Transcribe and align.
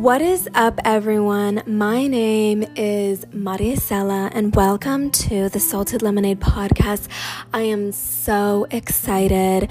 What 0.00 0.22
is 0.22 0.48
up, 0.54 0.80
everyone? 0.82 1.62
My 1.66 2.06
name 2.06 2.64
is 2.74 3.26
Maricela, 3.26 4.30
and 4.32 4.56
welcome 4.56 5.10
to 5.10 5.50
the 5.50 5.60
Salted 5.60 6.00
Lemonade 6.00 6.40
podcast. 6.40 7.06
I 7.52 7.60
am 7.60 7.92
so 7.92 8.66
excited 8.70 9.68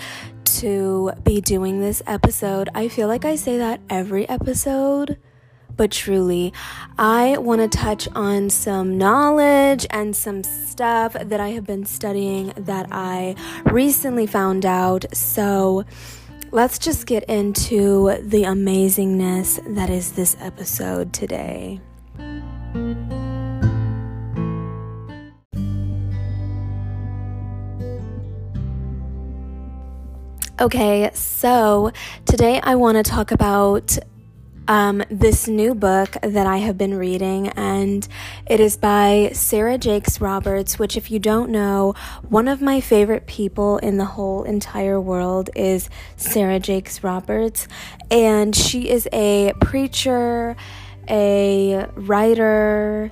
to 0.59 1.13
be 1.23 1.41
doing 1.41 1.81
this 1.81 2.03
episode. 2.05 2.69
I 2.75 2.89
feel 2.89 3.07
like 3.07 3.25
I 3.25 3.37
say 3.37 3.57
that 3.57 3.81
every 3.89 4.29
episode, 4.29 5.17
but 5.75 5.89
truly, 5.89 6.53
I 6.99 7.39
want 7.39 7.61
to 7.61 7.77
touch 7.77 8.07
on 8.13 8.51
some 8.51 8.99
knowledge 8.99 9.87
and 9.89 10.15
some 10.15 10.43
stuff 10.43 11.13
that 11.13 11.39
I 11.39 11.49
have 11.49 11.65
been 11.65 11.87
studying 11.87 12.53
that 12.55 12.85
I 12.91 13.33
recently 13.65 14.27
found 14.27 14.63
out. 14.63 15.05
So, 15.11 15.85
let's 16.51 16.79
just 16.79 17.05
get 17.05 17.23
into 17.25 18.17
the 18.21 18.43
amazingness 18.43 19.59
that 19.75 19.89
is 19.89 20.13
this 20.13 20.35
episode 20.39 21.13
today. 21.13 21.79
Okay, 30.61 31.09
so 31.13 31.91
today 32.25 32.59
I 32.61 32.75
want 32.75 32.97
to 32.97 33.03
talk 33.03 33.31
about 33.31 33.97
um, 34.69 35.03
this 35.09 35.47
new 35.47 35.73
book 35.73 36.11
that 36.21 36.45
I 36.45 36.57
have 36.57 36.77
been 36.77 36.93
reading, 36.93 37.47
and 37.49 38.07
it 38.45 38.59
is 38.59 38.77
by 38.77 39.31
Sarah 39.33 39.79
Jakes 39.79 40.21
Roberts, 40.21 40.77
which, 40.77 40.95
if 40.95 41.09
you 41.09 41.17
don't 41.17 41.49
know, 41.49 41.95
one 42.29 42.47
of 42.47 42.61
my 42.61 42.79
favorite 42.79 43.25
people 43.25 43.79
in 43.79 43.97
the 43.97 44.05
whole 44.05 44.43
entire 44.43 45.01
world 45.01 45.49
is 45.55 45.89
Sarah 46.17 46.59
Jakes 46.59 47.03
Roberts, 47.03 47.67
and 48.11 48.55
she 48.55 48.89
is 48.89 49.09
a 49.11 49.53
preacher, 49.59 50.55
a 51.09 51.87
writer, 51.95 53.11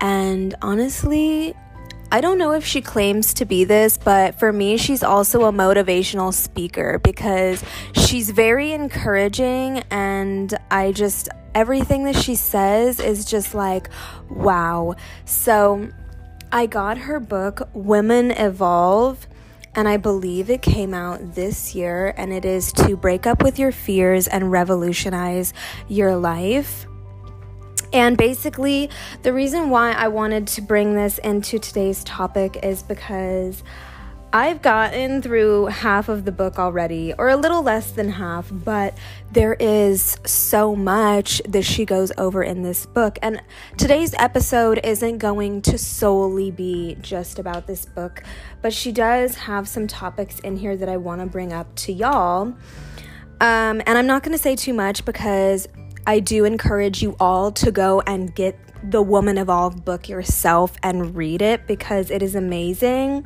and 0.00 0.56
honestly, 0.60 1.54
I 2.12 2.20
don't 2.20 2.38
know 2.38 2.52
if 2.52 2.64
she 2.64 2.80
claims 2.80 3.32
to 3.34 3.44
be 3.44 3.62
this, 3.62 3.96
but 3.96 4.38
for 4.38 4.52
me, 4.52 4.76
she's 4.76 5.04
also 5.04 5.44
a 5.44 5.52
motivational 5.52 6.34
speaker 6.34 6.98
because 6.98 7.62
she's 7.92 8.30
very 8.30 8.72
encouraging, 8.72 9.84
and 9.92 10.52
I 10.72 10.90
just, 10.90 11.28
everything 11.54 12.04
that 12.04 12.16
she 12.16 12.34
says 12.34 12.98
is 12.98 13.24
just 13.24 13.54
like, 13.54 13.90
wow. 14.28 14.96
So 15.24 15.88
I 16.50 16.66
got 16.66 16.98
her 16.98 17.20
book, 17.20 17.68
Women 17.74 18.32
Evolve. 18.32 19.28
And 19.72 19.86
I 19.86 19.98
believe 19.98 20.50
it 20.50 20.62
came 20.62 20.92
out 20.92 21.36
this 21.36 21.76
year, 21.76 22.12
and 22.16 22.32
it 22.32 22.44
is 22.44 22.72
to 22.72 22.96
break 22.96 23.24
up 23.24 23.44
with 23.44 23.56
your 23.56 23.70
fears 23.70 24.26
and 24.26 24.50
revolutionize 24.50 25.54
your 25.86 26.16
life. 26.16 26.86
And 27.92 28.16
basically, 28.16 28.90
the 29.22 29.32
reason 29.32 29.70
why 29.70 29.92
I 29.92 30.08
wanted 30.08 30.46
to 30.48 30.62
bring 30.62 30.94
this 30.94 31.18
into 31.18 31.58
today's 31.58 32.04
topic 32.04 32.58
is 32.62 32.82
because 32.82 33.62
I've 34.32 34.62
gotten 34.62 35.22
through 35.22 35.66
half 35.66 36.08
of 36.08 36.24
the 36.24 36.30
book 36.30 36.56
already, 36.56 37.12
or 37.14 37.30
a 37.30 37.36
little 37.36 37.62
less 37.62 37.90
than 37.90 38.10
half, 38.10 38.48
but 38.52 38.96
there 39.32 39.54
is 39.54 40.18
so 40.24 40.76
much 40.76 41.42
that 41.48 41.62
she 41.62 41.84
goes 41.84 42.12
over 42.16 42.44
in 42.44 42.62
this 42.62 42.86
book. 42.86 43.18
And 43.22 43.42
today's 43.76 44.14
episode 44.20 44.78
isn't 44.84 45.18
going 45.18 45.62
to 45.62 45.76
solely 45.76 46.52
be 46.52 46.96
just 47.00 47.40
about 47.40 47.66
this 47.66 47.84
book, 47.84 48.22
but 48.62 48.72
she 48.72 48.92
does 48.92 49.34
have 49.34 49.66
some 49.66 49.88
topics 49.88 50.38
in 50.40 50.56
here 50.56 50.76
that 50.76 50.88
I 50.88 50.96
want 50.96 51.22
to 51.22 51.26
bring 51.26 51.52
up 51.52 51.74
to 51.76 51.92
y'all. 51.92 52.54
Um, 53.40 53.82
and 53.84 53.98
I'm 53.98 54.06
not 54.06 54.22
going 54.22 54.36
to 54.36 54.42
say 54.42 54.54
too 54.54 54.74
much 54.74 55.04
because 55.04 55.66
I 56.10 56.18
do 56.18 56.44
encourage 56.44 57.02
you 57.02 57.14
all 57.20 57.52
to 57.52 57.70
go 57.70 58.00
and 58.00 58.34
get 58.34 58.58
the 58.82 59.00
Woman 59.00 59.38
Evolve 59.38 59.84
book 59.84 60.08
yourself 60.08 60.76
and 60.82 61.14
read 61.14 61.40
it 61.40 61.68
because 61.68 62.10
it 62.10 62.20
is 62.20 62.34
amazing. 62.34 63.24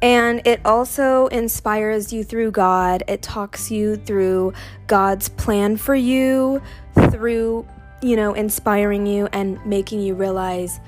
And 0.00 0.40
it 0.46 0.64
also 0.64 1.26
inspires 1.26 2.10
you 2.10 2.24
through 2.24 2.52
God. 2.52 3.02
It 3.08 3.20
talks 3.20 3.70
you 3.70 3.96
through 3.96 4.54
God's 4.86 5.28
plan 5.28 5.76
for 5.76 5.94
you, 5.94 6.62
through, 7.10 7.66
you 8.00 8.16
know, 8.16 8.32
inspiring 8.32 9.04
you 9.04 9.28
and 9.30 9.62
making 9.66 10.00
you 10.00 10.14
realize 10.14 10.80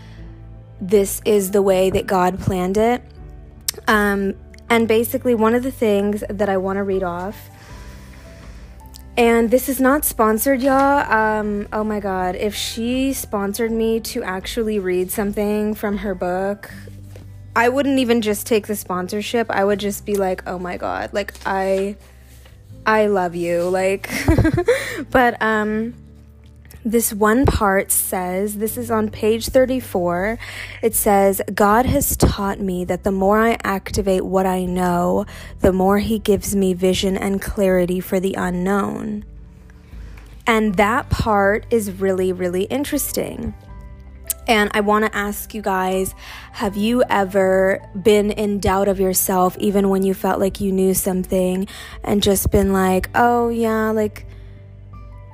this 0.80 1.20
is 1.26 1.50
the 1.50 1.60
way 1.60 1.90
that 1.90 2.06
God 2.06 2.40
planned 2.40 2.78
it. 2.78 3.02
Um, 3.88 4.36
and 4.70 4.88
basically, 4.88 5.34
one 5.34 5.54
of 5.54 5.64
the 5.64 5.70
things 5.70 6.24
that 6.30 6.48
I 6.48 6.56
want 6.56 6.78
to 6.78 6.82
read 6.82 7.02
off 7.02 7.50
and 9.16 9.50
this 9.50 9.68
is 9.68 9.80
not 9.80 10.04
sponsored, 10.04 10.60
y'all. 10.60 11.10
Um, 11.12 11.68
oh 11.72 11.84
my 11.84 12.00
god, 12.00 12.34
if 12.34 12.54
she 12.54 13.12
sponsored 13.12 13.70
me 13.70 14.00
to 14.00 14.22
actually 14.22 14.78
read 14.78 15.10
something 15.10 15.74
from 15.74 15.98
her 15.98 16.14
book, 16.14 16.70
I 17.56 17.68
wouldn't 17.68 17.98
even 18.00 18.20
just 18.20 18.46
take 18.46 18.66
the 18.66 18.74
sponsorship. 18.74 19.50
I 19.50 19.64
would 19.64 19.78
just 19.78 20.04
be 20.04 20.16
like, 20.16 20.42
"Oh 20.46 20.58
my 20.58 20.76
god, 20.76 21.10
like 21.12 21.34
I 21.46 21.96
I 22.84 23.06
love 23.06 23.36
you." 23.36 23.68
Like 23.68 24.10
but 25.10 25.40
um 25.40 25.94
this 26.84 27.12
one 27.14 27.46
part 27.46 27.90
says, 27.90 28.58
this 28.58 28.76
is 28.76 28.90
on 28.90 29.08
page 29.08 29.48
34. 29.48 30.38
It 30.82 30.94
says, 30.94 31.40
God 31.54 31.86
has 31.86 32.16
taught 32.16 32.60
me 32.60 32.84
that 32.84 33.04
the 33.04 33.12
more 33.12 33.40
I 33.40 33.56
activate 33.64 34.24
what 34.24 34.44
I 34.44 34.66
know, 34.66 35.24
the 35.60 35.72
more 35.72 35.98
He 35.98 36.18
gives 36.18 36.54
me 36.54 36.74
vision 36.74 37.16
and 37.16 37.40
clarity 37.40 38.00
for 38.00 38.20
the 38.20 38.34
unknown. 38.34 39.24
And 40.46 40.74
that 40.74 41.08
part 41.08 41.64
is 41.70 41.90
really, 41.90 42.32
really 42.32 42.64
interesting. 42.64 43.54
And 44.46 44.70
I 44.74 44.80
want 44.80 45.06
to 45.06 45.16
ask 45.16 45.54
you 45.54 45.62
guys 45.62 46.14
have 46.52 46.76
you 46.76 47.02
ever 47.08 47.80
been 48.02 48.30
in 48.30 48.60
doubt 48.60 48.88
of 48.88 49.00
yourself, 49.00 49.56
even 49.58 49.88
when 49.88 50.02
you 50.02 50.12
felt 50.12 50.38
like 50.38 50.60
you 50.60 50.70
knew 50.70 50.92
something, 50.92 51.66
and 52.02 52.22
just 52.22 52.50
been 52.50 52.74
like, 52.74 53.08
oh, 53.14 53.48
yeah, 53.48 53.90
like 53.90 54.26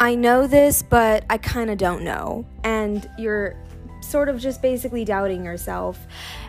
I 0.01 0.15
know 0.15 0.47
this, 0.47 0.83
but 0.83 1.25
I 1.29 1.37
kind 1.37 1.69
of 1.69 1.77
don't 1.77 2.03
know. 2.03 2.47
And 2.65 3.09
you're 3.19 3.55
sort 4.01 4.31
of 4.31 4.41
just 4.41 4.63
basically 4.63 5.05
doubting 5.05 5.45
yourself. 5.45 6.07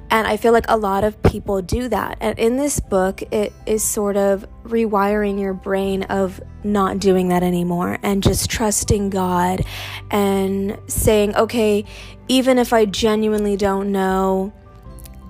And 0.10 0.26
I 0.26 0.38
feel 0.38 0.54
like 0.54 0.66
a 0.70 0.78
lot 0.78 1.04
of 1.04 1.22
people 1.24 1.62
do 1.62 1.90
that. 1.90 2.18
And 2.22 2.40
in 2.40 2.56
this 2.56 2.80
book, 2.80 3.22
it 3.34 3.52
is 3.66 3.84
sort 3.84 4.16
of 4.16 4.46
rewiring 4.64 5.40
your 5.40 5.54
brain 5.54 6.04
of 6.04 6.42
not 6.64 7.00
doing 7.00 7.28
that 7.28 7.44
anymore 7.44 8.00
and 8.04 8.24
just 8.24 8.50
trusting 8.50 9.10
God 9.10 9.66
and 10.10 10.78
saying, 10.88 11.36
okay, 11.36 11.84
even 12.30 12.58
if 12.58 12.72
I 12.72 12.86
genuinely 12.86 13.58
don't 13.58 13.92
know, 13.92 14.54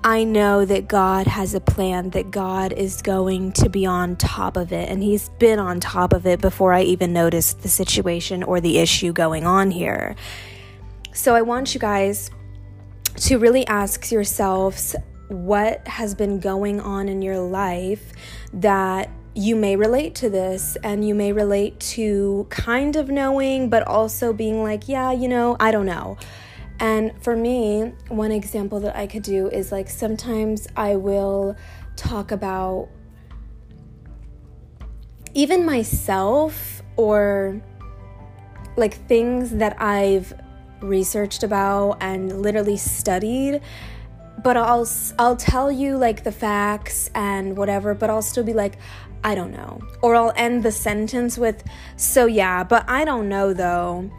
I 0.04 0.24
know 0.24 0.64
that 0.64 0.88
God 0.88 1.28
has 1.28 1.54
a 1.54 1.60
plan, 1.60 2.10
that 2.10 2.32
God 2.32 2.72
is 2.72 3.02
going 3.02 3.52
to 3.52 3.68
be 3.68 3.86
on 3.86 4.16
top 4.16 4.56
of 4.56 4.72
it. 4.72 4.88
And 4.88 5.00
He's 5.00 5.28
been 5.38 5.60
on 5.60 5.78
top 5.78 6.12
of 6.12 6.26
it 6.26 6.40
before 6.40 6.72
I 6.72 6.82
even 6.82 7.12
noticed 7.12 7.62
the 7.62 7.68
situation 7.68 8.42
or 8.42 8.60
the 8.60 8.78
issue 8.78 9.12
going 9.12 9.46
on 9.46 9.70
here. 9.70 10.16
So 11.12 11.36
I 11.36 11.42
want 11.42 11.74
you 11.74 11.80
guys 11.80 12.30
to 13.14 13.38
really 13.38 13.64
ask 13.68 14.10
yourselves 14.10 14.96
what 15.28 15.86
has 15.86 16.14
been 16.14 16.40
going 16.40 16.80
on 16.80 17.08
in 17.08 17.22
your 17.22 17.38
life 17.38 18.12
that 18.54 19.08
you 19.34 19.54
may 19.54 19.76
relate 19.76 20.14
to 20.16 20.28
this 20.28 20.76
and 20.82 21.06
you 21.06 21.14
may 21.14 21.32
relate 21.32 21.78
to 21.80 22.46
kind 22.50 22.96
of 22.96 23.08
knowing, 23.08 23.70
but 23.70 23.86
also 23.86 24.32
being 24.32 24.62
like, 24.62 24.88
yeah, 24.88 25.12
you 25.12 25.28
know, 25.28 25.56
I 25.60 25.70
don't 25.70 25.86
know. 25.86 26.18
And 26.82 27.12
for 27.22 27.36
me, 27.36 27.92
one 28.08 28.32
example 28.32 28.80
that 28.80 28.96
I 28.96 29.06
could 29.06 29.22
do 29.22 29.48
is 29.48 29.70
like 29.70 29.88
sometimes 29.88 30.66
I 30.76 30.96
will 30.96 31.56
talk 31.94 32.32
about 32.32 32.88
even 35.32 35.64
myself 35.64 36.82
or 36.96 37.62
like 38.76 38.94
things 39.06 39.52
that 39.52 39.80
I've 39.80 40.34
researched 40.80 41.44
about 41.44 41.98
and 42.00 42.42
literally 42.42 42.76
studied. 42.76 43.60
But 44.42 44.56
I'll 44.56 44.88
I'll 45.20 45.36
tell 45.36 45.70
you 45.70 45.96
like 45.96 46.24
the 46.24 46.32
facts 46.32 47.10
and 47.14 47.56
whatever 47.56 47.94
but 47.94 48.10
I'll 48.10 48.22
still 48.22 48.42
be 48.42 48.54
like 48.54 48.76
I 49.22 49.36
don't 49.36 49.52
know. 49.52 49.80
Or 50.02 50.16
I'll 50.16 50.32
end 50.34 50.64
the 50.64 50.72
sentence 50.72 51.38
with 51.38 51.62
so 51.94 52.26
yeah 52.26 52.64
but 52.64 52.84
I 52.88 53.04
don't 53.04 53.28
know 53.28 53.52
though 53.52 54.10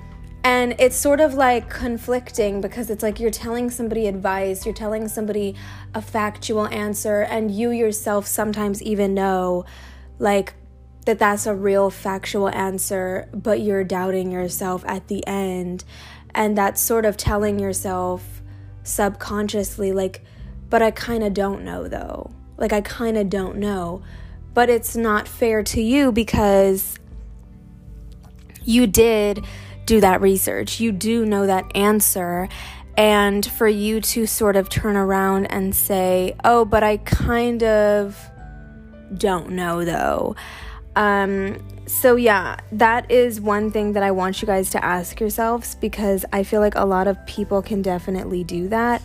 and 0.44 0.76
it's 0.78 0.96
sort 0.96 1.22
of 1.22 1.34
like 1.34 1.70
conflicting 1.70 2.62
because 2.62 2.90
it's 2.90 3.02
like 3.02 3.20
you're 3.20 3.32
telling 3.32 3.70
somebody 3.70 4.08
advice, 4.08 4.66
you're 4.66 4.74
telling 4.76 5.08
somebody 5.08 5.56
a 5.94 6.02
factual 6.02 6.68
answer, 6.68 7.22
and 7.22 7.50
you 7.52 7.72
yourself 7.72 8.28
sometimes 8.28 8.82
even 8.82 9.14
know, 9.14 9.66
like, 10.20 10.56
that 11.06 11.20
that's 11.20 11.46
a 11.46 11.54
real 11.54 11.90
factual 11.90 12.48
answer, 12.50 13.28
but 13.34 13.60
you're 13.60 13.84
doubting 13.84 14.32
yourself 14.32 14.84
at 14.88 15.08
the 15.10 15.26
end. 15.28 15.84
And 16.34 16.58
that's 16.58 16.82
sort 16.82 17.06
of 17.06 17.18
telling 17.18 17.60
yourself 17.60 18.42
subconsciously, 18.84 19.92
like, 19.92 20.24
but 20.70 20.82
I 20.82 20.92
kind 20.92 21.24
of 21.24 21.34
don't 21.34 21.64
know 21.64 21.88
though. 21.88 22.32
Like, 22.58 22.74
I 22.74 22.82
kind 22.82 23.18
of 23.18 23.30
don't 23.30 23.58
know. 23.58 24.02
But 24.54 24.70
it's 24.70 24.96
not 24.96 25.28
fair 25.28 25.64
to 25.64 25.82
you 25.82 26.12
because 26.12 26.98
you 28.64 28.88
did 28.88 29.44
do 29.86 30.02
that 30.02 30.22
research. 30.22 30.80
You 30.80 30.92
do 30.92 31.26
know 31.26 31.48
that 31.48 31.76
answer. 31.76 32.48
And 32.96 33.46
for 33.46 33.68
you 33.68 34.02
to 34.02 34.26
sort 34.28 34.56
of 34.56 34.70
turn 34.70 34.96
around 34.96 35.48
and 35.48 35.76
say, 35.76 36.36
oh, 36.44 36.64
but 36.64 36.84
I 36.84 36.98
kind 36.98 37.64
of 37.64 38.18
don't 39.18 39.52
know 39.52 39.84
though. 39.84 40.36
Um, 40.96 41.58
so, 41.86 42.16
yeah, 42.16 42.58
that 42.72 43.12
is 43.12 43.42
one 43.42 43.72
thing 43.72 43.94
that 43.94 44.04
I 44.04 44.12
want 44.12 44.42
you 44.42 44.46
guys 44.46 44.70
to 44.72 44.84
ask 44.84 45.20
yourselves 45.20 45.76
because 45.76 46.24
I 46.32 46.44
feel 46.44 46.62
like 46.62 46.76
a 46.76 46.86
lot 46.86 47.08
of 47.08 47.24
people 47.26 47.62
can 47.62 47.82
definitely 47.82 48.44
do 48.44 48.68
that. 48.70 49.02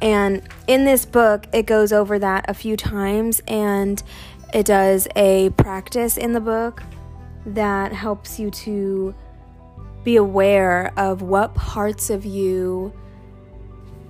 And 0.00 0.42
in 0.66 0.84
this 0.84 1.04
book, 1.04 1.46
it 1.52 1.66
goes 1.66 1.92
over 1.92 2.18
that 2.18 2.48
a 2.48 2.54
few 2.54 2.76
times 2.76 3.42
and 3.48 4.02
it 4.52 4.66
does 4.66 5.08
a 5.16 5.50
practice 5.50 6.16
in 6.16 6.32
the 6.32 6.40
book 6.40 6.82
that 7.46 7.92
helps 7.92 8.38
you 8.38 8.50
to 8.50 9.14
be 10.04 10.16
aware 10.16 10.92
of 10.96 11.22
what 11.22 11.54
parts 11.54 12.10
of 12.10 12.24
you 12.24 12.92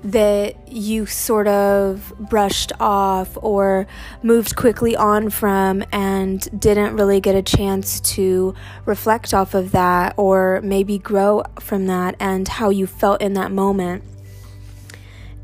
that 0.04 0.68
you 0.70 1.06
sort 1.06 1.48
of 1.48 2.12
brushed 2.18 2.72
off 2.78 3.38
or 3.40 3.86
moved 4.22 4.54
quickly 4.54 4.94
on 4.94 5.30
from 5.30 5.82
and 5.92 6.60
didn't 6.60 6.94
really 6.94 7.20
get 7.20 7.34
a 7.34 7.42
chance 7.42 8.00
to 8.00 8.54
reflect 8.84 9.32
off 9.32 9.54
of 9.54 9.72
that 9.72 10.12
or 10.18 10.60
maybe 10.62 10.98
grow 10.98 11.42
from 11.58 11.86
that 11.86 12.14
and 12.20 12.46
how 12.46 12.68
you 12.68 12.86
felt 12.86 13.22
in 13.22 13.32
that 13.32 13.50
moment. 13.50 14.04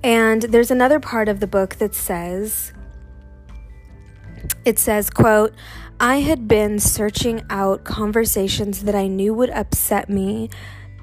And 0.05 0.43
there's 0.43 0.71
another 0.71 1.01
part 1.01 1.29
of 1.29 1.41
the 1.41 1.47
book 1.47 1.77
that 1.77 1.95
says 1.95 2.75
it 4.65 4.79
says, 4.79 5.11
quote, 5.11 5.55
I 6.03 6.21
had 6.21 6.49
been 6.49 6.79
searching 6.79 7.43
out 7.51 7.85
conversations 7.85 8.85
that 8.85 8.95
I 8.95 9.07
knew 9.07 9.35
would 9.35 9.51
upset 9.51 10.09
me 10.09 10.49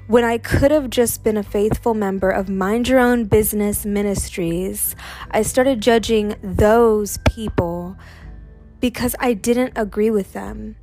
when 0.08 0.24
I 0.24 0.38
could 0.38 0.72
have 0.72 0.90
just 0.90 1.22
been 1.22 1.36
a 1.36 1.44
faithful 1.44 1.94
member 1.94 2.30
of 2.30 2.48
Mind 2.48 2.88
Your 2.88 2.98
Own 2.98 3.26
Business 3.26 3.86
Ministries, 3.86 4.96
I 5.30 5.42
started 5.42 5.80
judging 5.80 6.34
those 6.42 7.18
people 7.18 7.96
because 8.80 9.14
I 9.20 9.34
didn't 9.34 9.74
agree 9.76 10.10
with 10.10 10.32
them. 10.32 10.74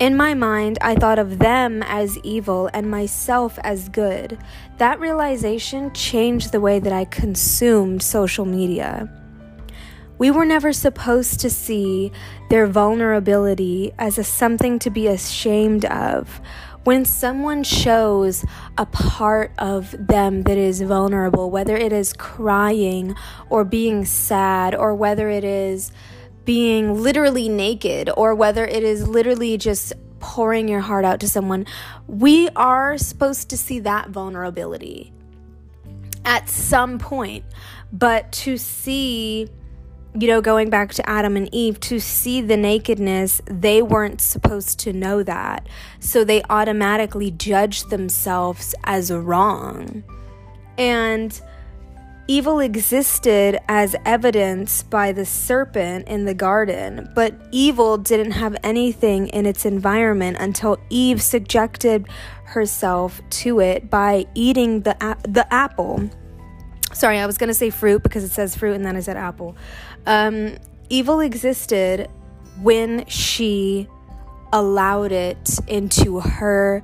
In 0.00 0.16
my 0.16 0.32
mind, 0.32 0.78
I 0.80 0.94
thought 0.94 1.18
of 1.18 1.38
them 1.38 1.82
as 1.82 2.16
evil 2.24 2.70
and 2.72 2.90
myself 2.90 3.58
as 3.62 3.90
good. 3.90 4.38
That 4.78 5.00
realization 5.00 5.92
changed 5.92 6.50
the 6.50 6.60
way 6.60 6.78
that 6.78 6.94
I 6.94 7.04
consumed 7.04 8.02
social 8.02 8.46
media. 8.46 9.19
We 10.20 10.30
were 10.30 10.44
never 10.44 10.74
supposed 10.74 11.40
to 11.40 11.48
see 11.48 12.12
their 12.50 12.66
vulnerability 12.66 13.92
as 13.98 14.18
a 14.18 14.22
something 14.22 14.78
to 14.80 14.90
be 14.90 15.06
ashamed 15.06 15.86
of 15.86 16.42
when 16.84 17.06
someone 17.06 17.62
shows 17.62 18.44
a 18.76 18.84
part 18.84 19.50
of 19.56 19.94
them 19.98 20.42
that 20.42 20.58
is 20.58 20.82
vulnerable, 20.82 21.50
whether 21.50 21.74
it 21.74 21.90
is 21.90 22.12
crying 22.12 23.14
or 23.48 23.64
being 23.64 24.04
sad, 24.04 24.74
or 24.74 24.94
whether 24.94 25.30
it 25.30 25.42
is 25.42 25.90
being 26.44 27.02
literally 27.02 27.48
naked, 27.48 28.10
or 28.14 28.34
whether 28.34 28.66
it 28.66 28.82
is 28.82 29.08
literally 29.08 29.56
just 29.56 29.94
pouring 30.18 30.68
your 30.68 30.80
heart 30.80 31.06
out 31.06 31.20
to 31.20 31.28
someone, 31.30 31.64
we 32.06 32.50
are 32.56 32.98
supposed 32.98 33.48
to 33.48 33.56
see 33.56 33.78
that 33.78 34.10
vulnerability 34.10 35.14
at 36.26 36.50
some 36.50 36.98
point. 36.98 37.42
But 37.90 38.30
to 38.32 38.58
see 38.58 39.48
you 40.18 40.26
know, 40.26 40.40
going 40.40 40.70
back 40.70 40.92
to 40.94 41.08
Adam 41.08 41.36
and 41.36 41.48
Eve, 41.52 41.78
to 41.80 42.00
see 42.00 42.40
the 42.40 42.56
nakedness, 42.56 43.40
they 43.46 43.80
weren't 43.80 44.20
supposed 44.20 44.80
to 44.80 44.92
know 44.92 45.22
that. 45.22 45.68
So 46.00 46.24
they 46.24 46.42
automatically 46.50 47.30
judged 47.30 47.90
themselves 47.90 48.74
as 48.84 49.12
wrong. 49.12 50.02
And 50.76 51.40
evil 52.26 52.60
existed 52.60 53.58
as 53.68 53.94
evidenced 54.04 54.88
by 54.88 55.12
the 55.12 55.26
serpent 55.26 56.08
in 56.08 56.24
the 56.24 56.34
garden, 56.34 57.10
but 57.14 57.34
evil 57.50 57.98
didn't 57.98 58.32
have 58.32 58.56
anything 58.62 59.28
in 59.28 59.46
its 59.46 59.64
environment 59.64 60.36
until 60.40 60.78
Eve 60.90 61.20
subjected 61.20 62.06
herself 62.44 63.20
to 63.30 63.60
it 63.60 63.90
by 63.90 64.26
eating 64.34 64.80
the, 64.82 64.96
the 65.28 65.46
apple. 65.52 66.08
Sorry, 66.92 67.18
I 67.18 67.26
was 67.26 67.38
going 67.38 67.48
to 67.48 67.54
say 67.54 67.70
fruit 67.70 68.02
because 68.02 68.24
it 68.24 68.30
says 68.30 68.56
fruit 68.56 68.74
and 68.74 68.84
then 68.84 68.96
I 68.96 69.00
said 69.00 69.16
apple. 69.16 69.56
Um, 70.06 70.56
evil 70.88 71.20
existed 71.20 72.08
when 72.60 73.06
she 73.06 73.88
allowed 74.52 75.12
it 75.12 75.58
into 75.68 76.20
her 76.20 76.82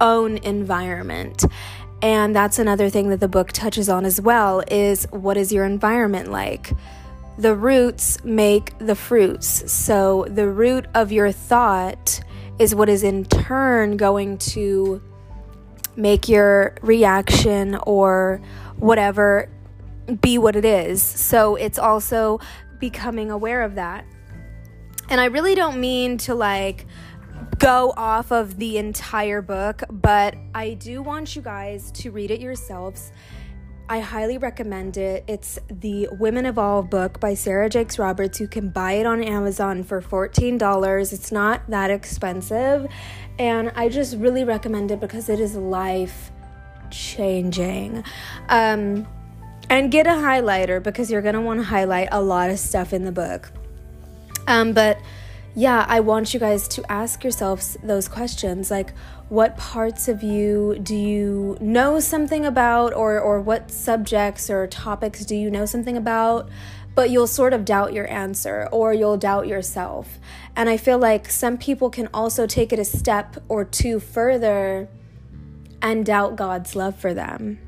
own 0.00 0.38
environment. 0.38 1.44
And 2.02 2.36
that's 2.36 2.58
another 2.58 2.90
thing 2.90 3.08
that 3.08 3.20
the 3.20 3.28
book 3.28 3.52
touches 3.52 3.88
on 3.88 4.04
as 4.04 4.20
well 4.20 4.62
is 4.70 5.06
what 5.10 5.36
is 5.36 5.52
your 5.52 5.64
environment 5.64 6.30
like? 6.30 6.72
The 7.38 7.54
roots 7.54 8.22
make 8.24 8.76
the 8.78 8.94
fruits. 8.94 9.70
So 9.70 10.26
the 10.28 10.48
root 10.48 10.86
of 10.94 11.12
your 11.12 11.32
thought 11.32 12.20
is 12.58 12.74
what 12.74 12.88
is 12.88 13.02
in 13.02 13.24
turn 13.24 13.96
going 13.96 14.38
to 14.38 15.02
make 15.96 16.28
your 16.28 16.76
reaction 16.82 17.76
or 17.86 18.40
whatever 18.76 19.48
be 20.20 20.38
what 20.38 20.56
it 20.56 20.64
is. 20.64 21.02
So 21.02 21.56
it's 21.56 21.78
also 21.78 22.40
becoming 22.78 23.30
aware 23.30 23.62
of 23.62 23.74
that. 23.76 24.04
And 25.08 25.20
I 25.20 25.26
really 25.26 25.54
don't 25.54 25.78
mean 25.80 26.18
to 26.18 26.34
like 26.34 26.86
go 27.58 27.92
off 27.96 28.32
of 28.32 28.58
the 28.58 28.78
entire 28.78 29.40
book, 29.40 29.82
but 29.90 30.36
I 30.54 30.74
do 30.74 31.02
want 31.02 31.36
you 31.36 31.42
guys 31.42 31.90
to 31.92 32.10
read 32.10 32.30
it 32.30 32.40
yourselves. 32.40 33.12
I 33.88 34.00
highly 34.00 34.36
recommend 34.36 34.96
it. 34.96 35.22
It's 35.28 35.60
the 35.70 36.08
Women 36.18 36.44
Evolve 36.44 36.90
book 36.90 37.20
by 37.20 37.34
Sarah 37.34 37.68
Jakes 37.68 38.00
Roberts. 38.00 38.40
You 38.40 38.48
can 38.48 38.68
buy 38.68 38.92
it 38.92 39.06
on 39.06 39.22
Amazon 39.22 39.84
for 39.84 40.02
$14. 40.02 41.12
It's 41.12 41.30
not 41.30 41.62
that 41.70 41.92
expensive. 41.92 42.88
And 43.38 43.70
I 43.76 43.88
just 43.88 44.16
really 44.16 44.42
recommend 44.42 44.90
it 44.90 44.98
because 44.98 45.28
it 45.28 45.38
is 45.38 45.54
life 45.54 46.32
changing. 46.90 48.02
Um, 48.48 49.06
and 49.68 49.90
get 49.90 50.06
a 50.06 50.10
highlighter 50.10 50.82
because 50.82 51.10
you're 51.10 51.22
going 51.22 51.34
to 51.34 51.40
want 51.40 51.60
to 51.60 51.64
highlight 51.64 52.08
a 52.12 52.22
lot 52.22 52.50
of 52.50 52.58
stuff 52.58 52.92
in 52.92 53.04
the 53.04 53.12
book. 53.12 53.50
Um, 54.46 54.72
but 54.72 54.98
yeah, 55.54 55.86
I 55.88 56.00
want 56.00 56.34
you 56.34 56.40
guys 56.40 56.68
to 56.68 56.92
ask 56.92 57.24
yourselves 57.24 57.76
those 57.82 58.08
questions 58.08 58.70
like, 58.70 58.92
what 59.28 59.56
parts 59.56 60.06
of 60.06 60.22
you 60.22 60.78
do 60.80 60.94
you 60.94 61.58
know 61.60 61.98
something 61.98 62.46
about, 62.46 62.94
or, 62.94 63.18
or 63.18 63.40
what 63.40 63.72
subjects 63.72 64.48
or 64.48 64.66
topics 64.68 65.24
do 65.24 65.34
you 65.34 65.50
know 65.50 65.66
something 65.66 65.96
about? 65.96 66.48
But 66.94 67.10
you'll 67.10 67.26
sort 67.26 67.52
of 67.52 67.64
doubt 67.64 67.92
your 67.92 68.08
answer 68.08 68.68
or 68.70 68.94
you'll 68.94 69.16
doubt 69.16 69.48
yourself. 69.48 70.18
And 70.54 70.68
I 70.68 70.76
feel 70.76 70.98
like 70.98 71.28
some 71.28 71.58
people 71.58 71.90
can 71.90 72.08
also 72.14 72.46
take 72.46 72.72
it 72.72 72.78
a 72.78 72.84
step 72.84 73.36
or 73.48 73.64
two 73.64 73.98
further 73.98 74.88
and 75.82 76.06
doubt 76.06 76.36
God's 76.36 76.76
love 76.76 76.96
for 76.96 77.12
them 77.12 77.65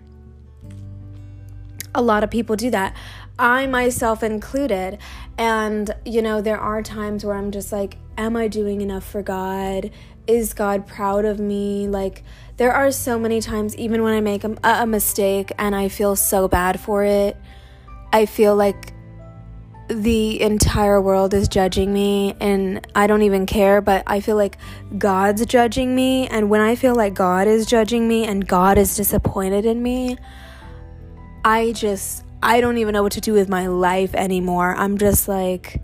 a 1.99 2.02
lot 2.02 2.23
of 2.23 2.31
people 2.31 2.55
do 2.57 2.71
that. 2.71 2.97
I 3.38 3.67
myself 3.67 4.23
included. 4.23 4.99
And, 5.37 5.95
you 6.05 6.23
know, 6.23 6.40
there 6.40 6.59
are 6.59 6.81
times 6.81 7.25
where 7.25 7.35
I'm 7.35 7.50
just 7.50 7.73
like, 7.73 7.99
am 8.17 8.37
I 8.37 8.49
doing 8.49 8.81
enough 8.81 9.05
for 9.05 9.23
God? 9.23 9.90
Is 10.26 10.55
God 10.55 10.87
proud 10.87 11.25
of 11.25 11.40
me? 11.40 11.88
Like, 11.88 12.23
there 12.57 12.73
are 12.73 12.90
so 12.90 13.19
many 13.19 13.40
times, 13.40 13.76
even 13.76 14.02
when 14.02 14.14
I 14.14 14.21
make 14.21 14.45
a, 14.45 14.57
a 14.62 14.87
mistake 14.87 15.52
and 15.59 15.75
I 15.75 15.88
feel 15.88 16.17
so 16.17 16.49
bad 16.49 16.78
for 16.78 17.05
it, 17.05 17.37
I 18.12 18.26
feel 18.26 18.55
like 18.55 18.95
the 19.88 20.40
entire 20.40 21.00
world 21.00 21.33
is 21.33 21.49
judging 21.49 21.93
me 21.93 22.35
and 22.40 22.87
I 22.95 23.07
don't 23.07 23.23
even 23.23 23.47
care, 23.47 23.81
but 23.81 24.02
I 24.07 24.21
feel 24.21 24.37
like 24.37 24.59
God's 24.99 25.47
judging 25.47 25.95
me. 25.95 26.28
And 26.28 26.50
when 26.50 26.61
I 26.61 26.75
feel 26.75 26.95
like 26.95 27.14
God 27.14 27.49
is 27.49 27.67
judging 27.67 28.07
me 28.07 28.25
and 28.26 28.47
God 28.47 28.76
is 28.76 28.97
disappointed 28.97 29.64
in 29.64 29.83
me, 29.83 30.19
I 31.49 31.73
just, 31.73 32.25
I 32.43 32.61
don't 32.61 32.76
even 32.76 32.93
know 32.93 33.02
what 33.02 33.12
to 33.12 33.23
do 33.23 33.33
with 33.33 33.49
my 33.49 33.69
life 33.69 34.14
anymore. 34.14 34.75
I'm 34.76 34.99
just 34.99 35.28
like, 35.28 35.81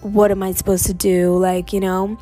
what 0.00 0.32
am 0.32 0.42
I 0.42 0.50
supposed 0.50 0.86
to 0.86 0.92
do? 0.92 1.38
Like, 1.38 1.72
you 1.72 1.78
know? 1.78 2.18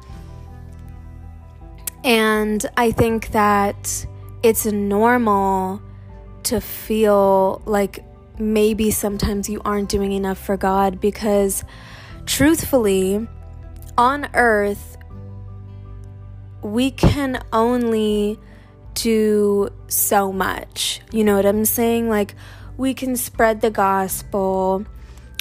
And 2.04 2.66
I 2.76 2.90
think 2.92 3.30
that 3.30 4.06
it's 4.42 4.66
normal 4.66 5.80
to 6.42 6.60
feel 6.60 7.62
like 7.64 8.04
maybe 8.38 8.90
sometimes 8.90 9.48
you 9.48 9.62
aren't 9.64 9.88
doing 9.88 10.12
enough 10.12 10.36
for 10.36 10.58
God 10.58 11.00
because 11.00 11.64
truthfully, 12.26 13.26
on 13.96 14.28
earth, 14.34 14.98
we 16.60 16.90
can 16.90 17.42
only 17.54 18.38
do 18.96 19.68
so 19.88 20.32
much. 20.32 21.00
You 21.12 21.22
know 21.22 21.36
what 21.36 21.46
I'm 21.46 21.64
saying? 21.64 22.08
Like, 22.08 22.34
we 22.76 22.92
can 22.92 23.16
spread 23.16 23.60
the 23.60 23.70
gospel, 23.70 24.84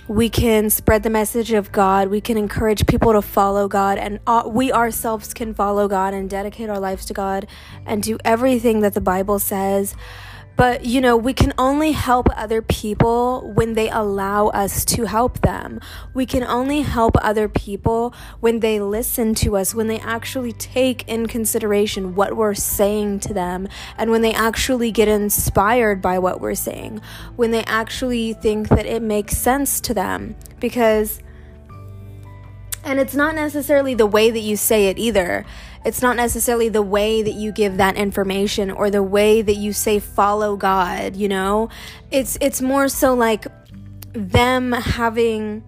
we 0.08 0.30
can 0.30 0.70
spread 0.70 1.02
the 1.02 1.10
message 1.10 1.52
of 1.52 1.72
God. 1.72 2.10
We 2.10 2.22
can 2.22 2.38
encourage 2.38 2.86
people 2.86 3.14
to 3.14 3.24
follow 3.24 3.68
God, 3.68 3.98
and 3.98 4.20
we 4.46 4.72
ourselves 4.72 5.34
can 5.34 5.56
follow 5.56 5.88
God 5.88 6.14
and 6.14 6.30
dedicate 6.30 6.70
our 6.70 6.80
lives 6.80 7.06
to 7.08 7.14
God 7.14 7.48
and 7.88 8.04
do 8.04 8.20
everything 8.24 8.82
that 8.82 8.94
the 8.94 9.02
Bible 9.02 9.40
says. 9.40 9.96
But, 10.58 10.86
you 10.86 11.02
know, 11.02 11.18
we 11.18 11.34
can 11.34 11.54
only 11.58 11.92
help 11.92 12.28
other 12.36 12.62
people 12.62 13.52
when 13.54 13.74
they 13.74 13.90
allow 13.90 14.48
us 14.48 14.86
to 14.86 15.06
help 15.06 15.42
them. 15.42 15.82
We 16.14 16.26
can 16.26 16.44
only 16.44 16.82
help 16.82 17.16
other 17.22 17.50
people 17.50 18.14
when 18.40 18.62
they 18.62 18.80
listen 18.80 19.36
to 19.36 19.58
us, 19.58 19.76
when 19.76 19.88
they 19.88 20.00
actually 20.00 20.54
take 20.54 21.08
in 21.10 21.28
consideration 21.28 22.16
what 22.16 22.38
we're 22.38 22.54
saying 22.54 23.20
to 23.22 23.34
them, 23.34 23.68
and 23.98 24.12
when 24.12 24.22
they 24.22 24.34
actually 24.34 24.92
get 24.92 25.10
inspired 25.10 26.02
by 26.02 26.20
what 26.20 26.40
we're 26.40 26.56
saying, 26.56 27.02
when 27.36 27.52
they 27.52 27.64
actually 27.66 28.32
think 28.34 28.70
that 28.70 28.86
it 28.86 29.02
makes 29.02 29.38
sense 29.38 29.82
to 29.82 29.94
them. 29.94 30.36
Because, 30.62 31.20
and 32.84 33.00
it's 33.00 33.16
not 33.16 33.36
necessarily 33.36 33.94
the 33.94 34.06
way 34.06 34.32
that 34.32 34.40
you 34.40 34.56
say 34.56 34.88
it 34.88 34.98
either 34.98 35.46
it's 35.86 36.02
not 36.02 36.16
necessarily 36.16 36.68
the 36.68 36.82
way 36.82 37.22
that 37.22 37.36
you 37.36 37.52
give 37.52 37.78
that 37.78 37.96
information 37.96 38.72
or 38.72 38.90
the 38.90 39.04
way 39.04 39.44
that 39.44 39.56
you 39.56 39.72
say 39.72 40.00
follow 40.00 40.58
God, 40.58 41.16
you 41.16 41.30
know? 41.30 41.70
It's 42.10 42.38
it's 42.42 42.62
more 42.62 42.90
so 42.90 43.14
like 43.14 43.46
them 44.14 44.72
having 44.72 45.64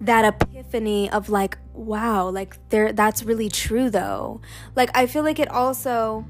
that 0.00 0.24
epiphany 0.24 1.10
of 1.10 1.28
like 1.28 1.58
wow, 1.74 2.28
like 2.28 2.56
there 2.70 2.92
that's 2.92 3.22
really 3.22 3.48
true 3.48 3.88
though. 3.88 4.40
Like 4.74 4.90
I 4.96 5.06
feel 5.06 5.22
like 5.22 5.38
it 5.38 5.48
also 5.48 6.26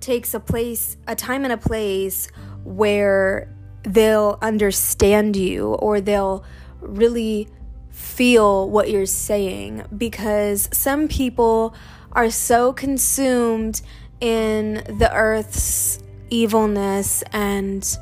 takes 0.00 0.34
a 0.34 0.40
place, 0.40 0.98
a 1.06 1.16
time 1.16 1.44
and 1.44 1.52
a 1.52 1.56
place 1.56 2.28
where 2.64 3.48
they'll 3.84 4.38
understand 4.42 5.36
you 5.36 5.74
or 5.74 6.00
they'll 6.00 6.44
really 6.80 7.48
feel 7.90 8.68
what 8.68 8.90
you're 8.90 9.06
saying 9.06 9.84
because 9.96 10.68
some 10.72 11.08
people 11.08 11.74
are 12.12 12.30
so 12.30 12.72
consumed 12.72 13.82
in 14.20 14.74
the 14.98 15.10
earth's 15.12 16.02
evilness 16.30 17.22
and 17.32 17.98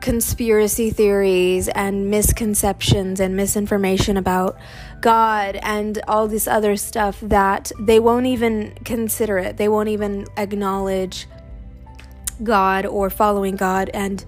conspiracy 0.00 0.90
theories 0.90 1.68
and 1.68 2.10
misconceptions 2.10 3.20
and 3.20 3.36
misinformation 3.36 4.16
about 4.16 4.58
God 5.00 5.56
and 5.56 6.00
all 6.08 6.26
this 6.26 6.48
other 6.48 6.76
stuff 6.76 7.20
that 7.20 7.70
they 7.78 8.00
won't 8.00 8.26
even 8.26 8.74
consider 8.84 9.38
it. 9.38 9.58
They 9.58 9.68
won't 9.68 9.90
even 9.90 10.26
acknowledge 10.36 11.26
God 12.42 12.86
or 12.86 13.10
following 13.10 13.56
God. 13.56 13.90
And 13.92 14.24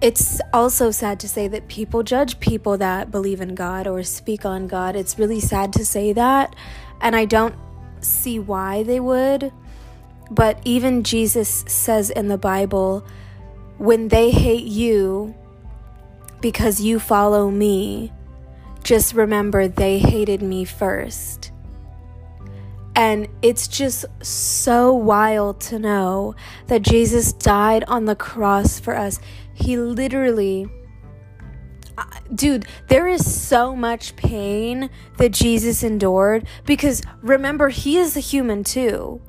it's 0.00 0.40
also 0.52 0.90
sad 0.90 1.20
to 1.20 1.28
say 1.28 1.48
that 1.48 1.68
people 1.68 2.02
judge 2.02 2.38
people 2.40 2.76
that 2.78 3.10
believe 3.10 3.40
in 3.40 3.54
God 3.54 3.86
or 3.86 4.02
speak 4.02 4.44
on 4.44 4.66
God. 4.66 4.96
It's 4.96 5.18
really 5.18 5.40
sad 5.40 5.72
to 5.74 5.86
say 5.86 6.12
that. 6.12 6.54
And 7.00 7.14
I 7.14 7.24
don't 7.24 7.54
see 8.06 8.38
why 8.38 8.82
they 8.82 9.00
would. 9.00 9.52
But 10.30 10.60
even 10.64 11.04
Jesus 11.04 11.64
says 11.68 12.10
in 12.10 12.28
the 12.28 12.38
Bible, 12.38 13.06
when 13.78 14.08
they 14.08 14.30
hate 14.30 14.64
you 14.64 15.34
because 16.40 16.80
you 16.80 16.98
follow 16.98 17.50
me, 17.50 18.12
just 18.82 19.14
remember 19.14 19.68
they 19.68 19.98
hated 19.98 20.42
me 20.42 20.64
first. 20.64 21.52
And 22.94 23.28
it's 23.42 23.68
just 23.68 24.06
so 24.22 24.92
wild 24.94 25.60
to 25.62 25.78
know 25.78 26.34
that 26.68 26.82
Jesus 26.82 27.32
died 27.32 27.84
on 27.88 28.06
the 28.06 28.16
cross 28.16 28.80
for 28.80 28.96
us. 28.96 29.20
He 29.52 29.76
literally 29.76 30.66
dude, 32.34 32.66
there 32.88 33.08
is 33.08 33.30
so 33.30 33.74
much 33.74 34.16
pain 34.16 34.90
that 35.16 35.32
Jesus 35.32 35.82
endured 35.82 36.46
because 36.64 37.02
remember, 37.22 37.68
he 37.68 37.98
is 37.98 38.16
a 38.16 38.20
human 38.20 38.64
too. 38.64 39.20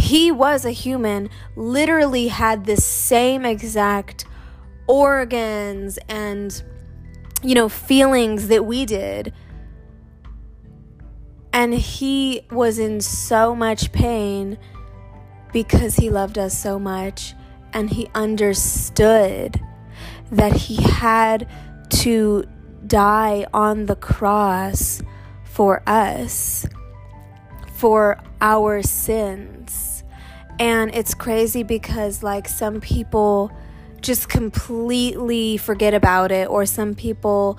He 0.00 0.30
was 0.30 0.64
a 0.64 0.70
human, 0.70 1.30
literally 1.54 2.28
had 2.28 2.66
the 2.66 2.76
same 2.76 3.44
exact 3.44 4.26
organs 4.86 5.98
and, 6.08 6.62
you 7.42 7.54
know, 7.54 7.68
feelings 7.68 8.48
that 8.48 8.66
we 8.66 8.84
did. 8.84 9.32
And 11.52 11.72
he 11.72 12.42
was 12.50 12.78
in 12.78 13.00
so 13.00 13.54
much 13.54 13.90
pain 13.92 14.58
because 15.52 15.96
he 15.96 16.10
loved 16.10 16.36
us 16.36 16.56
so 16.56 16.78
much 16.78 17.32
and 17.72 17.88
he 17.90 18.08
understood 18.14 19.58
that 20.30 20.52
he 20.52 20.76
had 20.76 21.48
to 21.90 22.44
die 22.86 23.46
on 23.52 23.86
the 23.86 23.96
cross 23.96 25.02
for 25.44 25.82
us, 25.86 26.66
for 27.74 28.18
our 28.40 28.82
sins. 28.82 30.04
And 30.58 30.94
it's 30.94 31.14
crazy 31.14 31.62
because, 31.62 32.22
like, 32.22 32.48
some 32.48 32.80
people 32.80 33.50
just 34.00 34.28
completely 34.28 35.56
forget 35.56 35.94
about 35.94 36.32
it, 36.32 36.48
or 36.48 36.66
some 36.66 36.94
people 36.94 37.58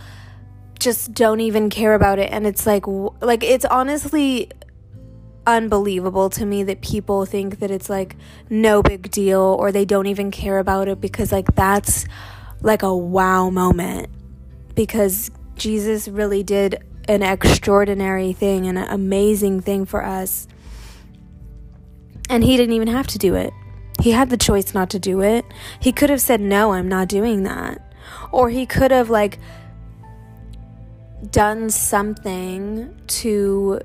just 0.80 1.14
don't 1.14 1.40
even 1.40 1.70
care 1.70 1.94
about 1.94 2.20
it. 2.20 2.32
And 2.32 2.48
it's 2.48 2.66
like, 2.66 2.86
like, 2.88 3.44
it's 3.44 3.66
honestly 3.66 4.52
unbelievable 5.46 6.30
to 6.30 6.46
me 6.46 6.64
that 6.64 6.82
people 6.82 7.26
think 7.26 7.60
that 7.60 7.72
it's 7.72 7.90
like 7.90 8.18
no 8.50 8.84
big 8.84 9.10
deal 9.10 9.40
or 9.40 9.72
they 9.72 9.86
don't 9.86 10.08
even 10.08 10.30
care 10.32 10.60
about 10.60 10.88
it 10.88 11.00
because, 11.00 11.32
like, 11.32 11.54
that's 11.56 12.06
like 12.62 12.84
a 12.84 12.96
wow 12.96 13.50
moment 13.50 14.10
because 14.78 15.32
Jesus 15.56 16.08
really 16.08 16.44
did 16.44 16.84
an 17.10 17.24
extraordinary 17.24 18.32
thing, 18.32 18.68
an 18.68 18.78
amazing 18.78 19.60
thing 19.60 19.86
for 19.86 20.06
us. 20.06 20.48
And 22.30 22.44
he 22.44 22.56
didn't 22.56 22.76
even 22.76 22.90
have 22.90 23.08
to 23.08 23.18
do 23.18 23.34
it. 23.34 23.52
He 24.02 24.12
had 24.12 24.30
the 24.30 24.38
choice 24.38 24.76
not 24.76 24.92
to 24.92 25.00
do 25.00 25.22
it. 25.22 25.46
He 25.80 25.92
could 25.92 26.12
have 26.12 26.22
said, 26.22 26.40
No, 26.40 26.74
I'm 26.74 26.88
not 26.88 27.10
doing 27.10 27.42
that. 27.44 27.92
Or 28.32 28.50
he 28.50 28.68
could 28.68 28.92
have, 28.92 29.10
like, 29.10 29.40
done 31.32 31.72
something 31.72 32.96
to 33.08 33.82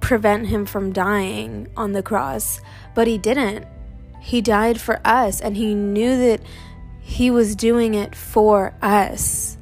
prevent 0.00 0.48
him 0.48 0.66
from 0.66 0.92
dying 0.92 1.66
on 1.78 1.92
the 1.92 2.02
cross. 2.02 2.60
But 2.94 3.06
he 3.06 3.16
didn't. 3.16 3.66
He 4.20 4.42
died 4.42 4.78
for 4.78 5.00
us, 5.02 5.40
and 5.40 5.56
he 5.56 5.74
knew 5.74 6.18
that 6.18 6.42
he 7.00 7.30
was 7.30 7.56
doing 7.56 7.94
it 7.94 8.14
for 8.14 8.74
us. 8.82 9.57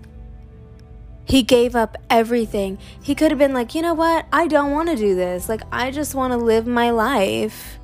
He 1.27 1.43
gave 1.43 1.75
up 1.75 1.97
everything. 2.09 2.79
He 3.03 3.15
could 3.15 3.33
have 3.33 3.39
been 3.39 3.53
like, 3.53 3.75
you 3.75 3.83
know 3.83 3.95
what? 3.95 4.27
I 4.33 4.47
don't 4.47 4.71
want 4.71 4.89
to 4.89 4.97
do 4.97 5.17
this. 5.17 5.49
Like, 5.49 5.63
I 5.73 5.91
just 5.91 6.15
want 6.15 6.33
to 6.33 6.37
live 6.37 6.67
my 6.67 6.91
life. 6.91 7.79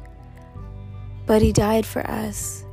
But 1.26 1.42
he 1.42 1.52
died 1.52 1.84
for 1.84 2.08
us. 2.08 2.64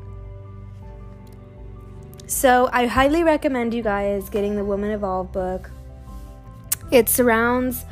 So, 2.27 2.69
I 2.71 2.85
highly 2.85 3.23
recommend 3.23 3.73
you 3.73 3.81
guys 3.81 4.29
getting 4.29 4.55
the 4.55 4.63
Woman 4.63 4.91
Evolve 4.91 5.31
book. 5.31 5.71
It 6.91 7.09
surrounds 7.09 7.83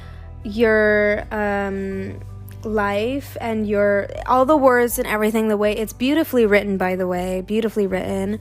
your 0.43 1.25
um, 1.31 2.19
life 2.63 3.37
and 3.41 3.67
your 3.67 4.07
all 4.27 4.45
the 4.45 4.57
words 4.57 4.99
and 4.99 5.07
everything 5.07 5.47
the 5.47 5.57
way 5.57 5.75
it's 5.75 5.93
beautifully 5.93 6.45
written 6.45 6.77
by 6.77 6.95
the 6.95 7.07
way 7.07 7.41
beautifully 7.41 7.87
written 7.87 8.39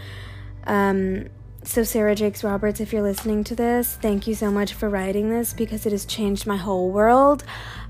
um, 0.66 1.28
so, 1.66 1.82
Sarah 1.82 2.14
Jakes 2.14 2.44
Roberts, 2.44 2.80
if 2.80 2.92
you're 2.92 3.02
listening 3.02 3.42
to 3.44 3.54
this, 3.54 3.96
thank 4.00 4.26
you 4.26 4.35
so 4.35 4.50
much 4.50 4.73
for 4.73 4.88
writing 4.88 5.30
this 5.30 5.52
because 5.52 5.85
it 5.85 5.92
has 5.92 6.04
changed 6.04 6.46
my 6.46 6.56
whole 6.56 6.90
world. 6.90 7.44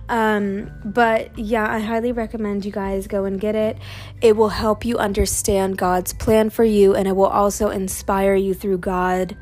Um, 0.08 0.70
but 0.84 1.36
yeah, 1.38 1.70
I 1.70 1.80
highly 1.80 2.12
recommend 2.12 2.64
you 2.64 2.72
guys 2.72 3.06
go 3.06 3.24
and 3.24 3.40
get 3.40 3.54
it. 3.54 3.76
It 4.20 4.36
will 4.36 4.48
help 4.48 4.84
you 4.84 4.98
understand 4.98 5.78
God's 5.78 6.12
plan 6.12 6.50
for 6.50 6.64
you 6.64 6.94
and 6.94 7.08
it 7.08 7.16
will 7.16 7.26
also 7.26 7.70
inspire 7.70 8.34
you 8.34 8.54
through 8.54 8.78
God 8.78 9.36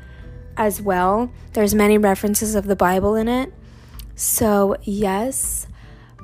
as 0.57 0.81
well. 0.81 1.31
There's 1.53 1.75
many 1.75 1.97
references 1.97 2.55
of 2.55 2.65
the 2.65 2.75
Bible 2.75 3.15
in 3.15 3.27
it. 3.27 3.53
So, 4.15 4.75
yes, 4.83 5.67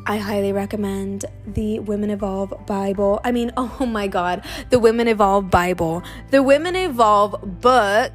I 0.07 0.17
highly 0.17 0.51
recommend 0.51 1.25
the 1.45 1.79
Women 1.79 2.09
Evolve 2.09 2.53
Bible. 2.65 3.21
I 3.23 3.31
mean, 3.31 3.51
oh 3.57 3.85
my 3.85 4.07
God, 4.07 4.43
the 4.69 4.79
Women 4.79 5.07
Evolve 5.07 5.49
Bible, 5.49 6.03
the 6.31 6.41
Women 6.41 6.75
Evolve 6.75 7.61
book 7.61 8.13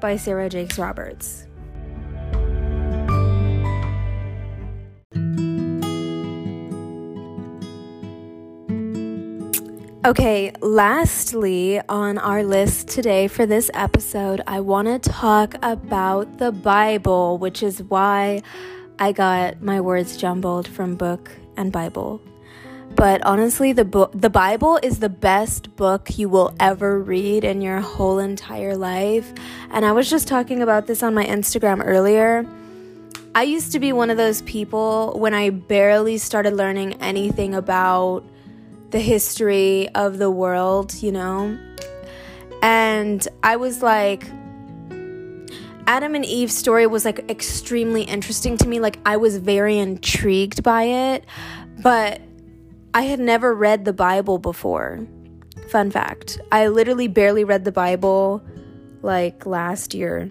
by 0.00 0.16
Sarah 0.16 0.48
Jakes 0.48 0.78
Roberts. 0.78 1.46
Okay, 10.06 10.52
lastly, 10.60 11.80
on 11.88 12.18
our 12.18 12.42
list 12.42 12.88
today 12.88 13.26
for 13.26 13.46
this 13.46 13.70
episode, 13.72 14.42
I 14.46 14.60
want 14.60 14.88
to 14.88 15.10
talk 15.10 15.54
about 15.62 16.36
the 16.36 16.52
Bible, 16.52 17.38
which 17.38 17.62
is 17.62 17.82
why 17.84 18.42
I 18.98 19.12
got 19.12 19.60
my 19.60 19.80
words 19.80 20.16
jumbled 20.16 20.68
from 20.68 20.96
book 20.96 21.30
and 21.56 21.72
Bible. 21.72 22.20
But 22.94 23.24
honestly, 23.26 23.72
the 23.72 23.84
book 23.84 24.12
the 24.14 24.30
Bible 24.30 24.78
is 24.82 25.00
the 25.00 25.08
best 25.08 25.74
book 25.74 26.16
you 26.16 26.28
will 26.28 26.54
ever 26.60 27.00
read 27.00 27.42
in 27.42 27.60
your 27.60 27.80
whole 27.80 28.20
entire 28.20 28.76
life. 28.76 29.32
And 29.70 29.84
I 29.84 29.92
was 29.92 30.08
just 30.08 30.28
talking 30.28 30.62
about 30.62 30.86
this 30.86 31.02
on 31.02 31.12
my 31.12 31.24
Instagram 31.26 31.82
earlier. 31.84 32.46
I 33.34 33.42
used 33.42 33.72
to 33.72 33.80
be 33.80 33.92
one 33.92 34.10
of 34.10 34.16
those 34.16 34.42
people 34.42 35.18
when 35.18 35.34
I 35.34 35.50
barely 35.50 36.18
started 36.18 36.54
learning 36.54 36.94
anything 37.02 37.56
about 37.56 38.22
the 38.90 39.00
history 39.00 39.88
of 39.88 40.18
the 40.18 40.30
world, 40.30 40.94
you 41.02 41.10
know? 41.10 41.58
And 42.62 43.26
I 43.42 43.56
was 43.56 43.82
like, 43.82 44.24
Adam 45.86 46.14
and 46.14 46.24
Eve's 46.24 46.56
story 46.56 46.86
was 46.86 47.04
like 47.04 47.30
extremely 47.30 48.02
interesting 48.02 48.56
to 48.58 48.68
me. 48.68 48.80
Like, 48.80 48.98
I 49.04 49.16
was 49.16 49.36
very 49.36 49.78
intrigued 49.78 50.62
by 50.62 50.84
it, 50.84 51.24
but 51.82 52.20
I 52.94 53.02
had 53.02 53.20
never 53.20 53.54
read 53.54 53.84
the 53.84 53.92
Bible 53.92 54.38
before. 54.38 55.06
Fun 55.68 55.90
fact 55.90 56.38
I 56.52 56.68
literally 56.68 57.08
barely 57.08 57.44
read 57.44 57.64
the 57.64 57.72
Bible 57.72 58.42
like 59.02 59.46
last 59.46 59.94
year. 59.94 60.30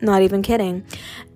Not 0.00 0.22
even 0.22 0.42
kidding. 0.42 0.84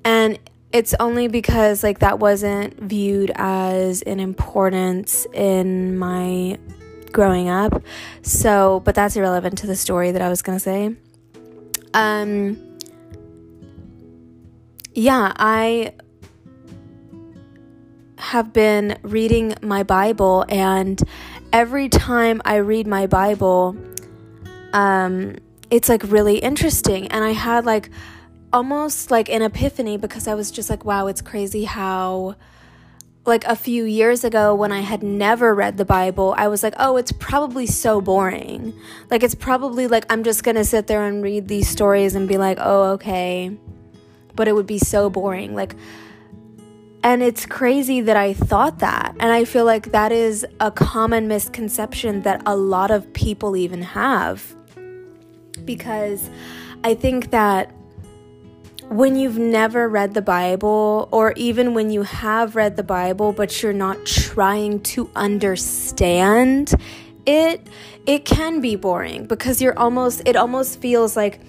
And 0.04 0.38
it's 0.73 0.95
only 0.99 1.28
because 1.28 1.83
like 1.83 2.00
that 2.00 2.19
wasn't 2.19 2.81
viewed 2.81 3.31
as 3.37 4.02
an 4.02 4.19
importance 4.19 5.26
in 5.33 5.97
my 5.99 6.59
growing 7.12 7.49
up. 7.49 7.83
So, 8.23 8.81
but 8.85 8.95
that's 8.95 9.14
irrelevant 9.16 9.59
to 9.59 9.66
the 9.66 9.76
story 9.76 10.11
that 10.11 10.23
I 10.23 10.28
was 10.28 10.43
going 10.43 10.57
to 10.57 10.62
say. 10.62 10.97
Um 11.95 12.79
yeah, 14.93 15.33
I 15.37 15.95
have 18.19 18.53
been 18.53 18.99
reading 19.03 19.55
my 19.63 19.83
Bible 19.83 20.45
and 20.49 21.01
every 21.53 21.89
time 21.89 22.43
I 22.45 22.57
read 22.57 22.87
my 22.87 23.07
Bible 23.07 23.77
um 24.73 25.37
it's 25.71 25.89
like 25.89 26.03
really 26.05 26.39
interesting. 26.39 27.09
And 27.09 27.25
I 27.25 27.33
had 27.33 27.65
like 27.67 27.91
almost 28.53 29.11
like 29.11 29.29
an 29.29 29.43
epiphany 29.43 29.97
because 29.97 30.29
I 30.29 30.35
was 30.35 30.51
just 30.53 30.71
like, 30.71 30.85
wow, 30.85 31.09
it's 31.09 31.21
crazy 31.21 31.65
how, 31.65 32.37
like, 33.26 33.45
a 33.45 33.57
few 33.57 33.85
years 33.85 34.25
ago 34.25 34.54
when 34.54 34.73
I 34.73 34.81
had 34.81 35.02
never 35.02 35.54
read 35.54 35.76
the 35.78 35.85
Bible, 35.85 36.35
I 36.37 36.49
was 36.49 36.62
like, 36.62 36.75
oh, 36.78 36.97
it's 36.97 37.12
probably 37.12 37.66
so 37.66 38.00
boring. 38.00 38.75
Like, 39.11 39.23
it's 39.23 39.35
probably 39.35 39.87
like 39.87 40.04
I'm 40.11 40.25
just 40.25 40.45
gonna 40.45 40.64
sit 40.64 40.87
there 40.87 41.07
and 41.07 41.23
read 41.23 41.49
these 41.49 41.69
stories 41.69 42.14
and 42.14 42.28
be 42.28 42.37
like, 42.37 42.59
oh, 42.61 42.93
okay. 42.93 43.57
But 44.35 44.49
it 44.49 44.54
would 44.54 44.66
be 44.66 44.78
so 44.78 45.09
boring. 45.09 45.54
Like, 45.54 45.75
and 47.02 47.23
it's 47.23 47.45
crazy 47.45 48.00
that 48.00 48.16
I 48.16 48.33
thought 48.33 48.78
that. 48.78 49.14
And 49.21 49.31
I 49.31 49.45
feel 49.45 49.66
like 49.66 49.93
that 49.93 50.11
is 50.11 50.47
a 50.59 50.71
common 50.71 51.28
misconception 51.28 52.23
that 52.23 52.43
a 52.47 52.57
lot 52.57 52.90
of 52.90 53.12
people 53.12 53.57
even 53.57 53.83
have. 53.83 54.57
Because 55.66 56.31
I 56.83 56.95
think 56.95 57.31
that 57.31 57.71
when 58.88 59.17
you've 59.17 59.38
never 59.38 59.88
read 59.88 60.14
the 60.14 60.23
Bible, 60.23 61.09
or 61.11 61.33
even 61.37 61.75
when 61.75 61.91
you 61.91 62.03
have 62.03 62.55
read 62.55 62.76
the 62.76 62.83
Bible 62.83 63.33
but 63.33 63.62
you're 63.62 63.73
not 63.73 64.05
trying 64.07 64.81
to 64.81 65.11
understand 65.17 66.75
it, 67.26 67.67
it 68.07 68.25
can 68.25 68.61
be 68.61 68.76
boring 68.76 69.26
because 69.26 69.62
you're 69.62 69.79
almost, 69.79 70.23
it 70.26 70.37
almost 70.37 70.81
feels 70.81 71.17
like 71.17 71.41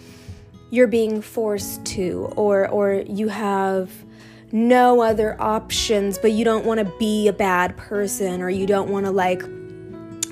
you're 0.72 0.88
being 0.88 1.22
forced 1.22 1.86
to, 1.86 2.32
or, 2.36 2.68
or 2.70 3.04
you 3.08 3.27
have 3.27 3.92
no 4.51 5.01
other 5.01 5.39
options, 5.42 6.18
but 6.18 6.32
you 6.32 6.46
don't 6.46 6.65
want 6.65 6.80
to 6.80 6.92
be 6.98 7.27
a 7.27 7.34
bad 7.34 7.75
person, 7.75 8.42
or 8.42 8.50
you 8.50 8.65
don't 8.65 8.89
want 8.89 9.06
to 9.06 9.12
like 9.12 9.44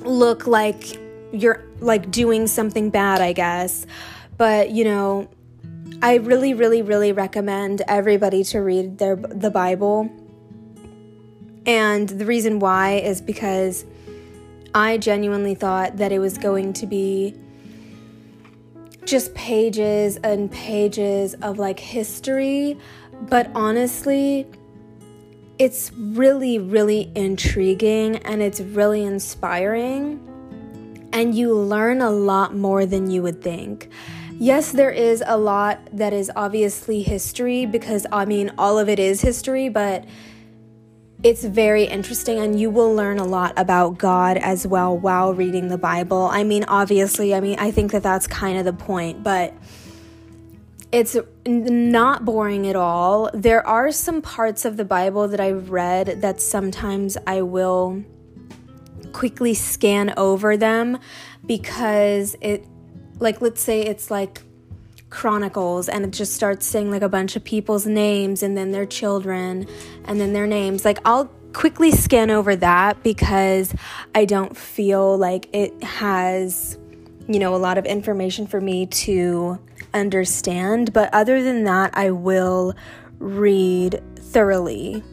look 0.02 0.48
like 0.48 0.98
you're 1.34 1.64
like 1.80 2.10
doing 2.10 2.48
something 2.48 2.90
bad, 2.90 3.22
I 3.22 3.34
guess. 3.34 3.86
But, 4.38 4.72
you 4.72 4.86
know, 4.86 5.30
I 6.02 6.16
really, 6.16 6.54
really, 6.54 6.82
really 6.82 7.12
recommend 7.12 7.82
everybody 7.88 8.44
to 8.46 8.60
read 8.60 8.98
their 8.98 9.16
the 9.16 9.50
Bible. 9.50 10.10
And 11.66 12.10
the 12.10 12.26
reason 12.26 12.60
why 12.60 12.96
is 12.96 13.22
because 13.22 13.86
I 14.76 14.98
genuinely 14.98 15.56
thought 15.56 15.98
that 15.98 16.12
it 16.12 16.20
was 16.20 16.38
going 16.38 16.74
to 16.74 16.88
be 16.88 17.36
just 19.06 19.34
pages 19.34 20.18
and 20.18 20.52
pages 20.52 21.34
of 21.36 21.60
like 21.60 21.80
history, 21.80 22.78
but 23.30 23.50
honestly, 23.54 24.48
it's 25.60 25.92
really, 25.94 26.58
really 26.58 27.12
intriguing 27.16 28.18
and 28.18 28.42
it's 28.42 28.60
really 28.60 29.04
inspiring. 29.04 30.20
And 31.14 31.36
you 31.36 31.54
learn 31.54 32.02
a 32.02 32.10
lot 32.10 32.56
more 32.56 32.86
than 32.86 33.12
you 33.12 33.22
would 33.22 33.42
think. 33.42 33.90
Yes, 34.40 34.72
there 34.72 34.92
is 34.92 35.24
a 35.26 35.38
lot 35.38 35.80
that 35.94 36.14
is 36.14 36.32
obviously 36.36 37.02
history 37.02 37.66
because 37.66 38.06
I 38.12 38.26
mean, 38.26 38.52
all 38.58 38.78
of 38.78 38.90
it 38.90 39.00
is 39.00 39.22
history, 39.22 39.70
but 39.70 40.06
it's 41.24 41.44
very 41.46 41.86
interesting 41.86 42.40
and 42.40 42.60
you 42.60 42.70
will 42.70 42.94
learn 42.94 43.18
a 43.20 43.24
lot 43.24 43.54
about 43.58 43.98
God 43.98 44.38
as 44.38 44.68
well 44.68 44.98
while 44.98 45.34
reading 45.34 45.70
the 45.70 45.78
Bible. 45.78 46.28
I 46.32 46.44
mean, 46.44 46.66
obviously, 46.66 47.34
I 47.34 47.40
mean, 47.40 47.58
I 47.60 47.72
think 47.72 47.92
that 47.94 48.04
that's 48.04 48.28
kind 48.28 48.58
of 48.58 48.66
the 48.66 48.74
point, 48.74 49.24
but 49.24 49.54
it's 50.92 51.16
not 51.46 52.26
boring 52.26 52.68
at 52.68 52.76
all. 52.76 53.32
There 53.34 53.66
are 53.66 53.92
some 53.92 54.22
parts 54.22 54.66
of 54.66 54.76
the 54.76 54.86
Bible 54.86 55.30
that 55.30 55.40
I've 55.40 55.72
read 55.72 56.22
that 56.22 56.42
sometimes 56.42 57.18
I 57.26 57.42
will 57.42 58.04
quickly 59.14 59.54
scan 59.54 60.14
over 60.18 60.58
them 60.58 61.00
because 61.46 62.36
it 62.42 62.66
like 63.24 63.42
let's 63.42 63.62
say 63.62 63.82
it's 63.82 64.12
like 64.12 64.44
chronicles 65.10 65.90
and 65.90 66.06
it 66.06 66.12
just 66.12 66.34
starts 66.34 66.66
saying 66.66 66.92
like 66.92 67.02
a 67.02 67.10
bunch 67.10 67.36
of 67.36 67.44
people's 67.44 67.86
names 67.86 68.44
and 68.44 68.58
then 68.58 68.72
their 68.72 68.86
children 68.86 69.68
and 70.06 70.20
then 70.20 70.34
their 70.34 70.48
names. 70.48 70.86
Like 70.86 71.00
i'll 71.06 71.26
quickly 71.54 71.92
scan 71.92 72.32
over 72.32 72.56
that 72.56 73.04
because 73.04 73.76
i 74.16 74.26
don't 74.26 74.58
feel 74.58 75.16
like 75.16 75.48
it 75.54 75.84
has 75.84 76.80
you 77.28 77.38
know 77.38 77.54
a 77.54 77.58
lot 77.58 77.78
of 77.78 77.86
information 77.86 78.46
for 78.46 78.60
me 78.60 78.86
to 78.88 79.60
understand. 79.94 80.92
But 80.94 81.14
other 81.14 81.42
than 81.42 81.64
that 81.64 81.92
i 81.96 82.12
will 82.12 82.74
read 83.20 84.02
thoroughly 84.18 85.04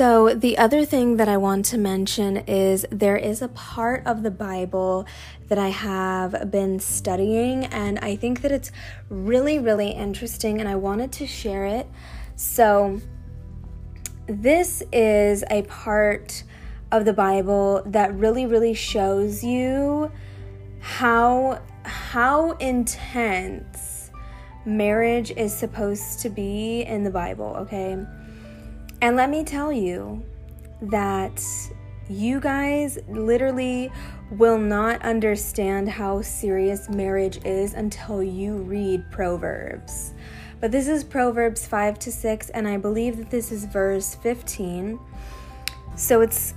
So, 0.00 0.32
the 0.34 0.56
other 0.56 0.86
thing 0.86 1.18
that 1.18 1.28
I 1.28 1.36
want 1.36 1.66
to 1.66 1.76
mention 1.76 2.38
is 2.46 2.86
there 2.90 3.18
is 3.18 3.42
a 3.42 3.48
part 3.48 4.02
of 4.06 4.22
the 4.22 4.30
Bible 4.30 5.04
that 5.48 5.58
I 5.58 5.68
have 5.68 6.50
been 6.50 6.80
studying, 6.80 7.66
and 7.66 7.98
I 7.98 8.16
think 8.16 8.40
that 8.40 8.50
it's 8.50 8.72
really, 9.10 9.58
really 9.58 9.90
interesting, 9.90 10.58
and 10.58 10.66
I 10.66 10.76
wanted 10.76 11.12
to 11.12 11.26
share 11.26 11.66
it. 11.66 11.86
So, 12.34 12.98
this 14.26 14.82
is 14.90 15.44
a 15.50 15.64
part 15.64 16.44
of 16.92 17.04
the 17.04 17.12
Bible 17.12 17.82
that 17.84 18.14
really, 18.14 18.46
really 18.46 18.72
shows 18.72 19.44
you 19.44 20.10
how 20.80 21.60
how 21.82 22.52
intense 22.52 24.10
marriage 24.64 25.30
is 25.32 25.52
supposed 25.52 26.20
to 26.20 26.30
be 26.30 26.84
in 26.84 27.04
the 27.04 27.10
Bible, 27.10 27.54
okay? 27.58 27.98
And 29.02 29.16
let 29.16 29.30
me 29.30 29.44
tell 29.44 29.72
you 29.72 30.22
that 30.82 31.42
you 32.08 32.40
guys 32.40 32.98
literally 33.08 33.90
will 34.30 34.58
not 34.58 35.00
understand 35.02 35.88
how 35.88 36.20
serious 36.22 36.88
marriage 36.88 37.40
is 37.44 37.74
until 37.74 38.22
you 38.22 38.56
read 38.56 39.10
Proverbs. 39.10 40.12
But 40.60 40.70
this 40.70 40.88
is 40.88 41.02
Proverbs 41.02 41.66
5 41.66 41.98
to 42.00 42.12
6, 42.12 42.50
and 42.50 42.68
I 42.68 42.76
believe 42.76 43.16
that 43.16 43.30
this 43.30 43.50
is 43.50 43.64
verse 43.64 44.14
15. 44.16 44.98
So 45.96 46.20
it's 46.20 46.54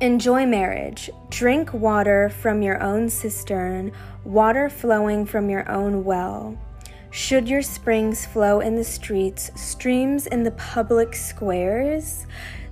enjoy 0.00 0.46
marriage, 0.46 1.10
drink 1.28 1.72
water 1.72 2.28
from 2.28 2.62
your 2.62 2.80
own 2.80 3.08
cistern, 3.08 3.90
water 4.24 4.70
flowing 4.70 5.26
from 5.26 5.50
your 5.50 5.68
own 5.70 6.04
well. 6.04 6.56
Should 7.14 7.46
your 7.46 7.60
springs 7.60 8.24
flow 8.24 8.60
in 8.60 8.74
the 8.74 8.84
streets, 8.84 9.50
streams 9.54 10.26
in 10.26 10.44
the 10.44 10.50
public 10.52 11.14
squares? 11.14 12.26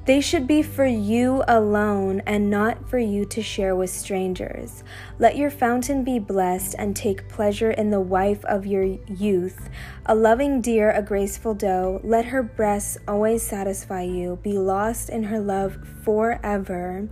They 0.07 0.23
should 0.23 0.47
be 0.47 0.63
for 0.63 0.87
you 0.87 1.45
alone 1.47 2.23
and 2.25 2.49
not 2.49 2.89
for 2.89 2.99
you 2.99 3.27
to 3.27 3.43
share 3.43 3.77
with 3.77 3.91
strangers. 3.91 4.83
Let 5.19 5.37
your 5.37 5.51
fountain 5.51 6.05
be 6.05 6.19
blessed 6.19 6.75
and 6.79 6.97
take 6.97 7.29
pleasure 7.29 7.73
in 7.73 7.91
the 7.91 8.01
wife 8.01 8.43
of 8.47 8.65
your 8.65 8.85
youth. 8.85 9.69
A 10.07 10.15
loving 10.15 10.63
deer, 10.63 10.91
a 10.91 11.03
graceful 11.03 11.53
doe, 11.53 12.01
let 12.03 12.25
her 12.25 12.43
breasts 12.43 12.97
always 13.07 13.43
satisfy 13.43 14.05
you. 14.05 14.39
Be 14.43 14.55
lost 14.55 15.11
in 15.11 15.25
her 15.25 15.39
love 15.39 15.87
forever. 16.03 17.11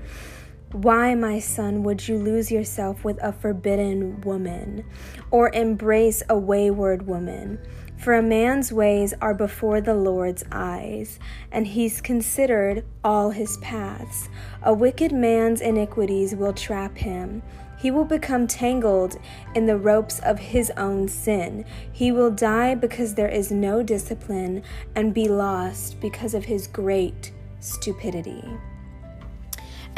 Why, 0.72 1.14
my 1.14 1.38
son, 1.38 1.82
would 1.84 2.06
you 2.08 2.18
lose 2.18 2.52
yourself 2.52 3.02
with 3.02 3.18
a 3.22 3.32
forbidden 3.32 4.20
woman, 4.20 4.84
or 5.30 5.50
embrace 5.54 6.22
a 6.28 6.38
wayward 6.38 7.06
woman? 7.06 7.58
For 7.96 8.14
a 8.14 8.22
man's 8.22 8.70
ways 8.70 9.14
are 9.22 9.32
before 9.32 9.80
the 9.80 9.94
Lord's 9.94 10.44
eyes, 10.52 11.18
and 11.50 11.66
he's 11.66 12.02
considered 12.02 12.84
all 13.02 13.30
his 13.30 13.56
paths. 13.56 14.28
A 14.62 14.74
wicked 14.74 15.10
man's 15.10 15.62
iniquities 15.62 16.34
will 16.34 16.52
trap 16.52 16.98
him. 16.98 17.42
He 17.78 17.90
will 17.90 18.04
become 18.04 18.46
tangled 18.46 19.16
in 19.54 19.64
the 19.64 19.78
ropes 19.78 20.18
of 20.18 20.38
his 20.38 20.70
own 20.76 21.08
sin. 21.08 21.64
He 21.90 22.12
will 22.12 22.30
die 22.30 22.74
because 22.74 23.14
there 23.14 23.28
is 23.28 23.50
no 23.50 23.82
discipline, 23.82 24.62
and 24.94 25.14
be 25.14 25.28
lost 25.28 25.98
because 25.98 26.34
of 26.34 26.44
his 26.44 26.66
great 26.66 27.32
stupidity. 27.60 28.44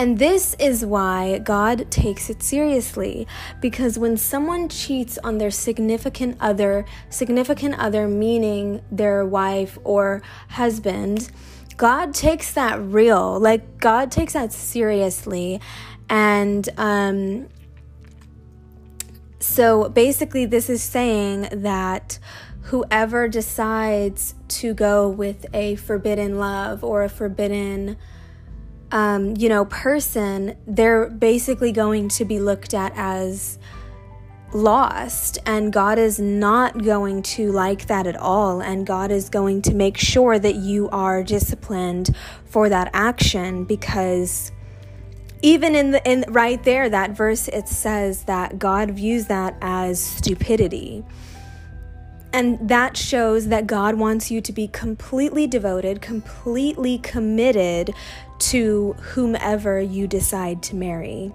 And 0.01 0.19
this 0.19 0.57
is 0.59 0.83
why 0.83 1.41
God 1.41 1.91
takes 1.91 2.31
it 2.31 2.43
seriously 2.43 3.27
because 3.61 3.99
when 3.99 4.17
someone 4.17 4.71
cheats 4.71 5.19
on 5.19 5.37
their 5.37 5.51
significant 5.51 6.39
other, 6.41 6.87
significant 7.11 7.79
other 7.79 8.09
meaning 8.09 8.81
their 8.91 9.27
wife 9.27 9.77
or 9.85 10.23
husband, 10.49 11.31
God 11.77 12.15
takes 12.15 12.51
that 12.55 12.81
real. 12.81 13.39
Like 13.39 13.77
God 13.77 14.11
takes 14.11 14.33
that 14.33 14.55
seriously. 14.55 15.61
And 16.09 16.67
um 16.79 17.51
so 19.39 19.91
basically 19.91 20.47
this 20.47 20.71
is 20.71 20.83
saying 20.83 21.49
that 21.53 22.19
whoever 22.63 23.29
decides 23.29 24.35
to 24.49 24.73
go 24.73 25.11
with 25.11 25.45
a 25.53 25.75
forbidden 25.75 26.39
love 26.39 26.83
or 26.83 27.03
a 27.03 27.11
forbidden 27.11 27.99
um, 28.93 29.37
you 29.37 29.49
know, 29.49 29.65
person, 29.67 30.57
they're 30.67 31.09
basically 31.09 31.73
going 31.73 32.09
to 32.11 32.25
be 32.25 32.39
looked 32.39 32.75
at 32.75 32.93
as 32.97 33.59
lost. 34.53 35.39
And 35.47 35.73
God 35.73 35.99
is 35.99 36.19
not 36.19 36.83
going 36.83 37.23
to 37.23 37.53
like 37.53 37.87
that 37.87 38.07
at 38.07 38.17
all. 38.17 38.61
And 38.61 38.87
God 38.87 39.11
is 39.11 39.29
going 39.29 39.63
to 39.63 39.75
make 39.75 39.97
sure 39.97 40.39
that 40.39 40.57
you 40.57 40.89
are 40.91 41.23
disciplined 41.23 42.15
for 42.47 42.69
that 42.69 42.91
action 42.93 43.65
because 43.65 44.51
even 45.43 45.75
in 45.75 45.93
the 45.93 46.11
in 46.11 46.25
right 46.29 46.63
there 46.65 46.91
that 46.91 47.13
verse 47.13 47.49
it 47.49 47.67
says 47.67 48.25
that 48.25 48.59
God 48.59 48.91
views 48.91 49.27
that 49.27 49.57
as 49.61 50.03
stupidity. 50.03 51.05
And 52.33 52.69
that 52.69 52.97
shows 52.97 53.49
that 53.49 53.67
God 53.67 53.97
wants 53.97 54.31
you 54.31 54.41
to 54.41 54.53
be 54.53 54.69
completely 54.69 55.49
devoted, 55.49 56.01
completely 56.01 56.99
committed 56.99 57.93
to 58.41 58.95
whomever 59.01 59.81
you 59.81 60.07
decide 60.07 60.63
to 60.65 60.77
marry. 60.77 61.33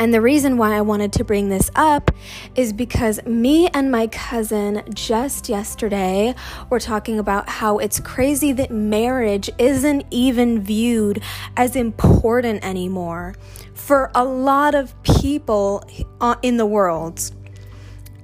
And 0.00 0.14
the 0.14 0.20
reason 0.20 0.58
why 0.58 0.76
I 0.76 0.80
wanted 0.80 1.12
to 1.14 1.24
bring 1.24 1.48
this 1.48 1.70
up 1.74 2.12
is 2.54 2.72
because 2.72 3.24
me 3.26 3.66
and 3.68 3.90
my 3.90 4.06
cousin 4.06 4.84
just 4.94 5.48
yesterday 5.48 6.36
were 6.70 6.78
talking 6.78 7.18
about 7.18 7.48
how 7.48 7.78
it's 7.78 7.98
crazy 7.98 8.52
that 8.52 8.70
marriage 8.70 9.50
isn't 9.58 10.06
even 10.12 10.62
viewed 10.62 11.20
as 11.56 11.74
important 11.74 12.64
anymore 12.64 13.34
for 13.74 14.12
a 14.14 14.24
lot 14.24 14.76
of 14.76 14.94
people 15.02 15.82
uh, 16.20 16.36
in 16.42 16.58
the 16.58 16.66
world. 16.66 17.32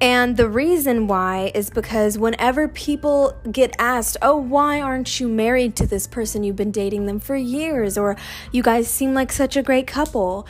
And 0.05 0.37
the 0.37 0.51
reason 0.51 1.07
why 1.07 1.51
is 1.55 1.71
because 1.71 2.19
whenever 2.19 2.69
people 2.69 3.35
get 3.51 3.75
asked, 3.79 4.19
Oh, 4.21 4.37
why 4.37 4.83
aren't 4.83 5.19
you 5.19 5.29
married 5.29 5.77
to 5.77 5.87
this 5.87 6.07
person? 6.07 6.45
You've 6.45 6.57
been 6.57 6.73
dating 6.73 7.07
them 7.07 7.19
for 7.19 7.37
years, 7.37 7.97
or 7.97 8.15
you 8.53 8.63
guys 8.63 8.87
seem 8.87 9.15
like 9.15 9.33
such 9.33 9.57
a 9.57 9.63
great 9.63 9.87
couple. 9.87 10.47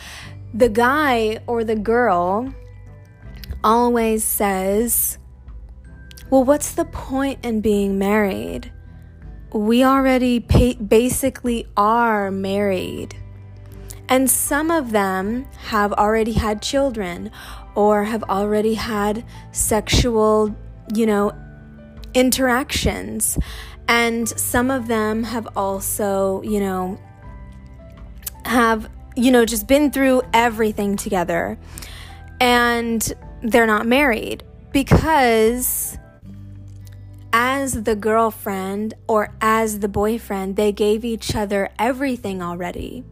The 0.53 0.69
guy 0.69 1.39
or 1.47 1.63
the 1.63 1.77
girl 1.77 2.53
always 3.63 4.25
says, 4.25 5.19
Well, 6.31 6.43
what's 6.43 6.73
the 6.73 6.87
point 6.87 7.39
in 7.45 7.61
being 7.61 7.97
married? 7.97 8.73
We 9.53 9.85
already 9.85 10.41
basically 10.41 11.69
are 11.77 12.33
married. 12.33 13.15
And 14.09 14.29
some 14.29 14.73
of 14.73 14.91
them 14.91 15.47
have 15.69 15.93
already 15.93 16.33
had 16.33 16.61
children 16.61 17.31
or 17.75 18.05
have 18.05 18.23
already 18.25 18.75
had 18.75 19.25
sexual, 19.53 20.55
you 20.95 21.07
know, 21.07 21.33
interactions. 22.15 23.39
And 23.89 24.29
some 24.29 24.71
of 24.71 24.87
them 24.87 25.25
have 25.25 25.49
also, 25.57 26.43
you 26.43 26.61
know, 26.61 26.99
have, 28.45 28.89
you 29.17 29.31
know, 29.31 29.45
just 29.45 29.67
been 29.67 29.91
through 29.91 30.23
everything 30.33 30.97
together. 30.97 31.59
And 32.41 33.13
they're 33.43 33.67
not 33.67 33.87
married 33.87 34.43
because 34.73 35.99
as 37.33 37.83
the 37.83 37.97
girlfriend 37.97 38.95
or 39.09 39.35
as 39.41 39.81
the 39.81 39.89
boyfriend, 39.89 40.57
they 40.57 40.73
gave 40.73 41.05
each 41.05 41.35
other 41.35 41.71
everything 41.79 42.41
already. 42.41 43.05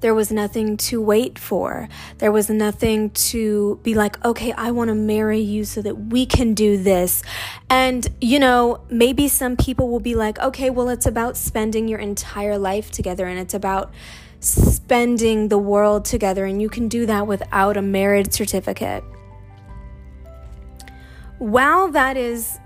There 0.00 0.14
was 0.14 0.30
nothing 0.32 0.76
to 0.78 1.00
wait 1.00 1.38
for. 1.38 1.88
There 2.18 2.32
was 2.32 2.48
nothing 2.48 3.10
to 3.10 3.80
be 3.82 3.94
like, 3.94 4.22
okay, 4.24 4.52
I 4.52 4.70
want 4.70 4.88
to 4.88 4.94
marry 4.94 5.40
you 5.40 5.64
so 5.64 5.82
that 5.82 5.94
we 5.94 6.26
can 6.26 6.54
do 6.54 6.82
this. 6.82 7.22
And, 7.68 8.08
you 8.20 8.38
know, 8.38 8.80
maybe 8.90 9.28
some 9.28 9.56
people 9.56 9.88
will 9.88 10.00
be 10.00 10.14
like, 10.14 10.38
okay, 10.38 10.70
well, 10.70 10.88
it's 10.88 11.06
about 11.06 11.36
spending 11.36 11.88
your 11.88 11.98
entire 11.98 12.58
life 12.58 12.90
together 12.90 13.26
and 13.26 13.38
it's 13.38 13.54
about 13.54 13.92
spending 14.40 15.48
the 15.48 15.58
world 15.58 16.04
together. 16.04 16.44
And 16.44 16.60
you 16.60 16.68
can 16.68 16.88
do 16.88 17.06
that 17.06 17.26
without 17.26 17.76
a 17.76 17.82
marriage 17.82 18.32
certificate. 18.32 19.04
While 21.38 21.88
that 21.92 22.16
is 22.16 22.58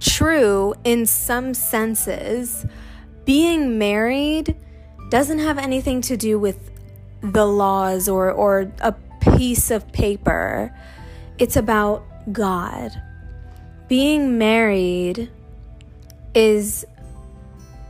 true 0.00 0.74
in 0.82 1.06
some 1.06 1.54
senses, 1.54 2.66
being 3.24 3.78
married 3.78 4.56
doesn't 5.10 5.40
have 5.40 5.58
anything 5.58 6.00
to 6.02 6.16
do 6.16 6.38
with 6.38 6.70
the 7.20 7.44
laws 7.46 8.08
or, 8.08 8.30
or 8.30 8.72
a 8.80 8.92
piece 9.36 9.70
of 9.70 9.92
paper. 9.92 10.74
It's 11.38 11.56
about 11.56 12.04
God. 12.32 12.90
Being 13.88 14.38
married 14.38 15.30
is 16.34 16.86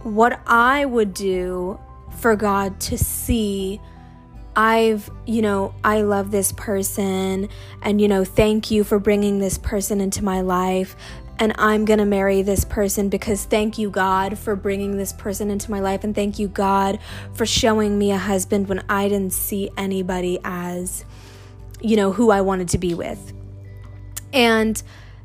what 0.03 0.41
I 0.47 0.87
would 0.87 1.13
do 1.13 1.79
for 2.19 2.37
God 2.37 2.81
to 2.81 2.97
see. 2.97 3.81
I've, 4.57 5.09
you 5.27 5.43
know, 5.43 5.75
I 5.85 6.03
love 6.03 6.33
this 6.33 6.53
person, 6.53 7.49
and, 7.83 8.01
you 8.01 8.09
know, 8.09 8.25
thank 8.25 8.71
you 8.71 8.83
for 8.83 8.99
bringing 8.99 9.39
this 9.39 9.59
person 9.59 10.01
into 10.01 10.25
my 10.25 10.41
life 10.41 10.97
and 11.41 11.55
I'm 11.57 11.87
going 11.87 11.99
to 11.99 12.05
marry 12.05 12.43
this 12.43 12.67
person 12.67 13.09
because 13.09 13.47
thank 13.47 13.79
you, 13.79 13.89
God, 13.91 14.39
for 14.39 14.55
bringing 14.55 14.99
this 14.99 15.15
person 15.15 15.51
into 15.51 15.71
my 15.71 15.81
life. 15.81 16.05
And 16.05 16.15
thank 16.15 16.39
you, 16.39 16.49
God, 16.49 16.99
for 17.33 17.47
showing 17.47 17.99
me 17.99 18.13
a 18.13 18.19
husband 18.19 18.69
when 18.69 18.85
I 18.91 19.09
didn't 19.09 19.33
see 19.33 19.71
anybody 19.79 20.39
as, 20.45 21.07
you 21.81 21.97
know, 21.97 22.13
who 22.13 22.31
I 22.31 22.43
wanted 22.43 22.69
to 22.69 22.79
be 22.79 22.93
with. 22.93 23.33
And 24.35 24.81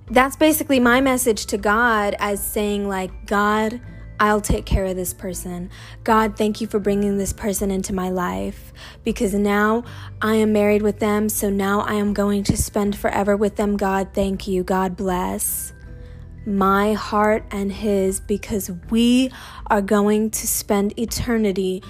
that's 0.09 0.37
basically 0.37 0.79
my 0.79 1.01
message 1.01 1.47
to 1.47 1.57
God 1.57 2.15
as 2.19 2.41
saying, 2.41 2.87
like, 2.87 3.25
God, 3.25 3.81
I'll 4.17 4.39
take 4.39 4.65
care 4.65 4.85
of 4.85 4.95
this 4.95 5.13
person. 5.13 5.69
God, 6.05 6.37
thank 6.37 6.61
you 6.61 6.67
for 6.67 6.79
bringing 6.79 7.17
this 7.17 7.33
person 7.33 7.69
into 7.69 7.91
my 7.91 8.09
life 8.09 8.71
because 9.03 9.33
now 9.33 9.83
I 10.21 10.35
am 10.35 10.53
married 10.53 10.81
with 10.81 10.99
them. 10.99 11.27
So 11.27 11.49
now 11.49 11.81
I 11.81 11.95
am 11.95 12.13
going 12.13 12.45
to 12.45 12.55
spend 12.55 12.95
forever 12.95 13.35
with 13.35 13.57
them. 13.57 13.75
God, 13.75 14.11
thank 14.13 14.47
you. 14.47 14.63
God 14.63 14.95
bless 14.95 15.73
my 16.45 16.93
heart 16.93 17.43
and 17.51 17.71
his 17.71 18.19
because 18.19 18.71
we 18.89 19.31
are 19.67 19.81
going 19.81 20.29
to 20.31 20.47
spend 20.47 20.97
eternity 20.99 21.83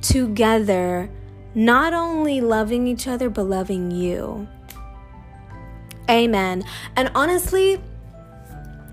together, 0.00 1.10
not 1.54 1.92
only 1.92 2.40
loving 2.40 2.86
each 2.86 3.06
other, 3.06 3.30
but 3.30 3.44
loving 3.44 3.90
you. 3.90 4.46
Amen. 6.10 6.64
And 6.96 7.10
honestly, 7.14 7.80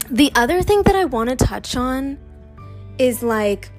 the 0.09 0.31
other 0.35 0.61
thing 0.61 0.83
that 0.83 0.95
I 0.95 1.05
want 1.05 1.29
to 1.29 1.35
touch 1.35 1.75
on 1.75 2.17
is 2.97 3.21
like 3.23 3.71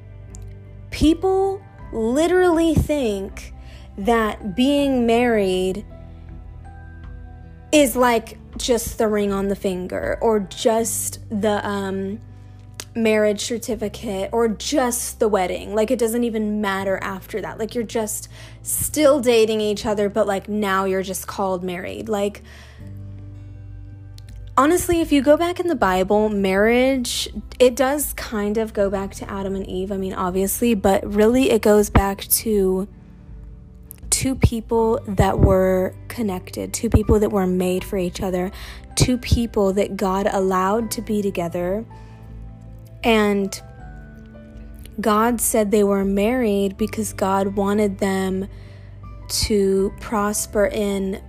people 0.90 1.62
literally 1.92 2.74
think 2.74 3.55
that 3.98 4.55
being 4.55 5.07
married 5.07 5.85
is 7.72 7.96
like 7.96 8.38
just 8.62 8.99
the 8.99 9.09
ring 9.09 9.33
on 9.33 9.49
the 9.49 9.57
finger 9.57 10.18
or 10.20 10.40
just 10.40 11.18
the 11.31 11.66
um, 11.66 12.20
marriage 12.94 13.40
certificate 13.40 14.31
or 14.33 14.49
just 14.49 15.20
the 15.20 15.29
wedding. 15.29 15.75
Like 15.75 15.90
it 15.90 15.99
doesn't 15.99 16.25
even 16.25 16.61
matter 16.61 16.99
after 17.03 17.40
that. 17.40 17.59
Like 17.59 17.75
you're 17.75 17.85
just 17.85 18.29
still 18.62 19.20
dating 19.20 19.61
each 19.61 19.87
other, 19.87 20.09
but 20.09 20.27
like 20.27 20.49
now 20.49 20.85
you're 20.85 21.03
just 21.03 21.27
called 21.27 21.62
married. 21.62 22.09
Like 22.09 22.42
honestly, 24.57 25.01
if 25.01 25.12
you 25.12 25.23
go 25.23 25.37
back 25.37 25.61
in 25.61 25.68
the 25.68 25.75
Bible, 25.75 26.29
marriage, 26.29 27.29
it 27.59 27.77
does 27.77 28.12
kind 28.14 28.59
of 28.59 28.73
go 28.75 28.90
back 28.90 29.14
to 29.16 29.31
Adam 29.31 29.55
and 29.55 29.66
Eve. 29.66 29.92
I 29.92 29.96
mean, 29.96 30.12
obviously, 30.12 30.75
but 30.75 31.03
really 31.14 31.51
it 31.51 31.62
goes 31.62 31.90
back 31.90 32.23
to 32.29 32.88
two 34.21 34.35
people 34.35 35.01
that 35.07 35.39
were 35.39 35.95
connected, 36.09 36.75
two 36.75 36.91
people 36.91 37.19
that 37.19 37.31
were 37.31 37.47
made 37.47 37.83
for 37.83 37.97
each 37.97 38.21
other, 38.21 38.53
two 38.95 39.17
people 39.17 39.73
that 39.73 39.97
God 39.97 40.29
allowed 40.31 40.91
to 40.91 41.01
be 41.01 41.23
together. 41.23 41.87
And 43.03 43.59
God 45.01 45.41
said 45.41 45.71
they 45.71 45.85
were 45.85 46.05
married 46.05 46.77
because 46.77 47.15
God 47.15 47.57
wanted 47.57 47.97
them 47.97 48.47
to 49.47 49.91
prosper 50.01 50.67
in 50.67 51.23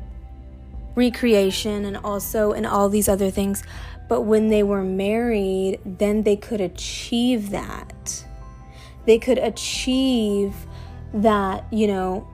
recreation 0.93 1.85
and 1.85 1.95
also 1.95 2.51
in 2.51 2.65
all 2.65 2.89
these 2.89 3.07
other 3.07 3.31
things. 3.31 3.63
But 4.09 4.23
when 4.23 4.49
they 4.49 4.63
were 4.63 4.83
married, 4.83 5.79
then 5.85 6.23
they 6.23 6.35
could 6.35 6.59
achieve 6.59 7.51
that. 7.51 8.25
They 9.05 9.17
could 9.17 9.37
achieve 9.37 10.53
that, 11.13 11.71
you 11.71 11.87
know, 11.87 12.27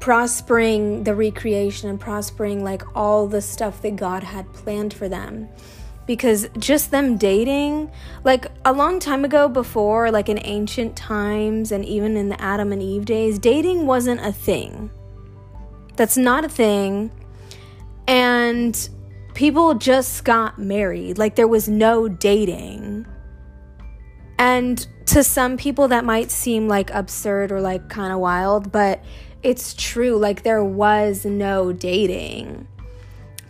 prospering 0.00 1.04
the 1.04 1.14
recreation 1.14 1.88
and 1.88 2.00
prospering 2.00 2.62
like 2.62 2.82
all 2.96 3.26
the 3.26 3.40
stuff 3.40 3.82
that 3.82 3.96
God 3.96 4.22
had 4.22 4.52
planned 4.52 4.94
for 4.94 5.08
them. 5.08 5.48
Because 6.06 6.48
just 6.58 6.92
them 6.92 7.16
dating, 7.16 7.90
like 8.22 8.46
a 8.64 8.72
long 8.72 9.00
time 9.00 9.24
ago, 9.24 9.48
before, 9.48 10.10
like 10.12 10.28
in 10.28 10.38
ancient 10.44 10.96
times 10.96 11.72
and 11.72 11.84
even 11.84 12.16
in 12.16 12.28
the 12.28 12.40
Adam 12.40 12.72
and 12.72 12.80
Eve 12.80 13.04
days, 13.04 13.40
dating 13.40 13.86
wasn't 13.86 14.20
a 14.20 14.32
thing. 14.32 14.90
That's 15.96 16.16
not 16.16 16.44
a 16.44 16.48
thing. 16.48 17.10
And 18.06 18.88
people 19.34 19.74
just 19.74 20.24
got 20.24 20.58
married. 20.58 21.18
Like 21.18 21.34
there 21.34 21.48
was 21.48 21.68
no 21.68 22.06
dating. 22.06 23.06
And 24.38 24.86
to 25.06 25.24
some 25.24 25.56
people, 25.56 25.88
that 25.88 26.04
might 26.04 26.30
seem 26.30 26.68
like 26.68 26.90
absurd 26.90 27.50
or 27.50 27.60
like 27.60 27.88
kind 27.88 28.12
of 28.12 28.18
wild, 28.20 28.70
but 28.70 29.02
it's 29.46 29.74
true. 29.74 30.16
Like 30.16 30.42
there 30.42 30.64
was 30.64 31.24
no 31.24 31.72
dating. 31.72 32.66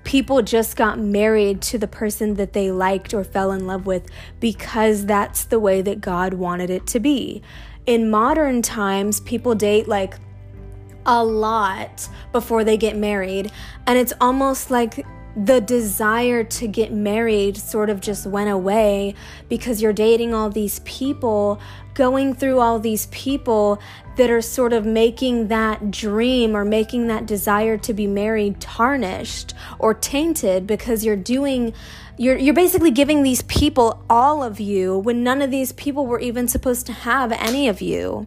People 0.05 0.43
just 0.43 0.77
got 0.77 0.99
married 0.99 1.63
to 1.63 1.79
the 1.79 1.89
person 1.89 2.35
that 2.35 2.53
they 2.53 2.71
liked 2.71 3.15
or 3.15 3.25
fell 3.25 3.51
in 3.51 3.67
love 3.67 3.87
with 3.87 4.07
because 4.39 5.07
that's 5.07 5.45
the 5.45 5.59
way 5.59 5.81
that 5.81 6.03
God 6.03 6.35
wanted 6.35 6.69
it 6.69 6.87
to 6.89 7.01
be. 7.01 7.41
In 7.87 8.11
modern 8.11 8.61
times, 8.61 9.21
people 9.21 9.55
date 9.55 9.89
like 9.89 10.17
a 11.07 11.25
lot 11.25 12.07
before 12.31 12.63
they 12.63 12.77
get 12.77 12.95
married. 12.95 13.51
And 13.87 13.99
it's 13.99 14.13
almost 14.21 14.71
like 14.71 15.07
the 15.37 15.61
desire 15.61 16.42
to 16.42 16.66
get 16.66 16.92
married 16.92 17.59
sort 17.59 17.90
of 17.90 18.01
just 18.01 18.27
went 18.27 18.49
away 18.49 19.14
because 19.51 19.83
you're 19.83 19.92
dating 19.92 20.33
all 20.33 20.49
these 20.49 20.79
people, 20.81 21.61
going 21.92 22.35
through 22.35 22.59
all 22.59 22.79
these 22.79 23.07
people 23.07 23.79
that 24.16 24.31
are 24.31 24.40
sort 24.40 24.72
of 24.72 24.87
making 24.87 25.49
that 25.49 25.90
dream 25.90 26.57
or 26.57 26.64
making 26.64 27.09
that 27.09 27.27
desire 27.27 27.77
to 27.77 27.92
be 27.92 28.07
married 28.07 28.61
tarnished 28.61 29.53
or 29.79 29.92
tainted 29.92 30.66
because 30.66 31.05
you're 31.05 31.16
doing 31.16 31.75
you're 32.16 32.38
you're 32.38 32.55
basically 32.55 32.90
giving 32.90 33.22
these 33.22 33.42
people 33.42 34.03
all 34.09 34.42
of 34.42 34.59
you 34.59 34.96
when 34.99 35.22
none 35.22 35.42
of 35.42 35.51
these 35.51 35.72
people 35.72 36.07
were 36.07 36.20
even 36.20 36.49
supposed 36.49 36.87
to 36.87 36.92
have 36.92 37.31
any 37.33 37.68
of 37.68 37.83
you. 37.83 38.27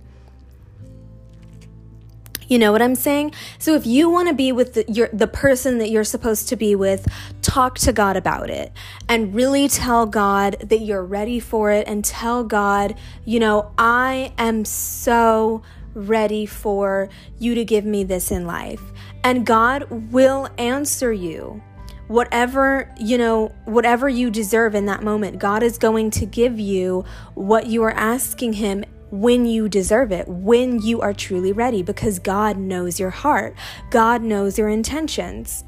You 2.49 2.57
know 2.57 2.71
what 2.71 2.81
I'm 2.81 2.95
saying? 2.95 3.33
So 3.59 3.75
if 3.75 3.85
you 3.85 4.09
want 4.09 4.27
to 4.27 4.33
be 4.33 4.51
with 4.51 4.73
the, 4.73 4.91
your, 4.91 5.07
the 5.13 5.27
person 5.27 5.77
that 5.77 5.91
you're 5.91 6.03
supposed 6.03 6.49
to 6.49 6.55
be 6.55 6.75
with, 6.75 7.07
talk 7.43 7.77
to 7.79 7.93
God 7.93 8.17
about 8.17 8.49
it 8.49 8.73
and 9.07 9.33
really 9.35 9.67
tell 9.67 10.07
God 10.07 10.57
that 10.59 10.79
you're 10.79 11.05
ready 11.05 11.39
for 11.39 11.71
it 11.71 11.87
and 11.87 12.03
tell 12.03 12.43
God, 12.43 12.95
you 13.23 13.39
know, 13.39 13.71
I 13.77 14.33
am 14.39 14.65
so 14.65 15.61
ready 15.93 16.47
for 16.47 17.09
you 17.37 17.53
to 17.55 17.63
give 17.63 17.85
me 17.85 18.03
this 18.03 18.31
in 18.31 18.45
life. 18.45 18.81
And 19.23 19.45
God 19.45 20.11
will 20.11 20.49
answer 20.57 21.13
you 21.13 21.61
whatever 22.07 22.91
you 22.99 23.19
know 23.19 23.49
whatever 23.65 24.09
you 24.09 24.31
deserve 24.31 24.73
in 24.73 24.87
that 24.87 25.03
moment 25.03 25.37
god 25.37 25.61
is 25.61 25.77
going 25.77 26.09
to 26.09 26.25
give 26.25 26.59
you 26.59 27.05
what 27.35 27.67
you 27.67 27.83
are 27.83 27.91
asking 27.91 28.53
him 28.53 28.83
when 29.11 29.45
you 29.45 29.67
deserve 29.69 30.11
it, 30.11 30.27
when 30.27 30.81
you 30.81 31.01
are 31.01 31.13
truly 31.13 31.51
ready, 31.51 31.81
because 31.81 32.19
God 32.19 32.57
knows 32.57 32.99
your 32.99 33.09
heart, 33.09 33.55
God 33.89 34.21
knows 34.21 34.57
your 34.57 34.69
intentions. 34.69 35.63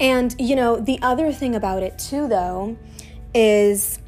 And, 0.00 0.34
you 0.38 0.56
know, 0.56 0.80
the 0.80 0.98
other 1.02 1.32
thing 1.32 1.54
about 1.54 1.82
it 1.82 1.98
too, 1.98 2.26
though, 2.26 2.76
is 3.34 3.98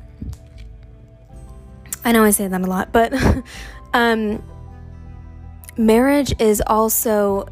I 2.05 2.13
know 2.13 2.25
I 2.25 2.31
say 2.31 2.49
that 2.49 2.61
a 2.61 2.67
lot, 2.67 2.93
but 2.93 3.13
um, 3.95 4.43
marriage 5.77 6.35
is 6.41 6.63
also, 6.67 7.47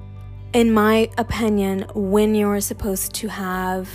in 0.52 0.72
my 0.72 1.10
opinion, 1.18 1.86
when 1.94 2.34
you're 2.34 2.60
supposed 2.60 3.14
to 3.14 3.28
have 3.28 3.88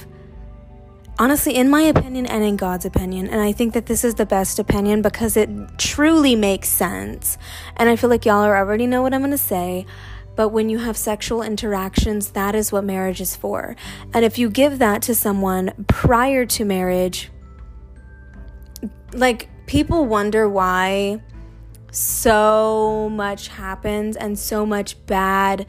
honestly, 1.18 1.56
in 1.56 1.70
my 1.70 1.82
opinion 1.82 2.26
and 2.26 2.44
in 2.44 2.56
God's 2.56 2.86
opinion, 2.86 3.28
and 3.28 3.42
I 3.42 3.52
think 3.52 3.74
that 3.74 3.86
this 3.86 4.04
is 4.04 4.16
the 4.16 4.26
best 4.26 4.60
opinion 4.60 5.02
because 5.02 5.38
it 5.38 5.50
truly 5.78 6.36
makes 6.36 6.70
sense. 6.70 7.38
And 7.78 7.90
I 7.90 7.96
feel 7.96 8.10
like 8.10 8.26
y'all 8.26 8.44
already 8.44 8.88
know 8.88 9.02
what 9.02 9.14
I'm 9.14 9.22
going 9.22 9.32
to 9.32 9.38
say. 9.38 9.86
But 10.36 10.50
when 10.50 10.70
you 10.70 10.80
have 10.80 10.98
sexual 10.98 11.42
interactions, 11.42 12.32
that 12.32 12.56
is 12.56 12.72
what 12.72 12.84
marriage 12.84 13.22
is 13.22 13.36
for. 13.36 13.76
And 14.14 14.26
if 14.26 14.38
you 14.38 14.50
give 14.50 14.80
that 14.80 15.02
to 15.04 15.16
someone 15.16 15.86
prior 15.88 16.46
to 16.48 16.66
marriage, 16.66 17.32
like 19.14 19.50
people 19.66 20.06
wonder 20.06 20.50
why 20.50 21.22
so 21.92 23.10
much 23.10 23.48
happens 23.48 24.18
and 24.18 24.38
so 24.38 24.66
much 24.66 25.04
bad 25.06 25.66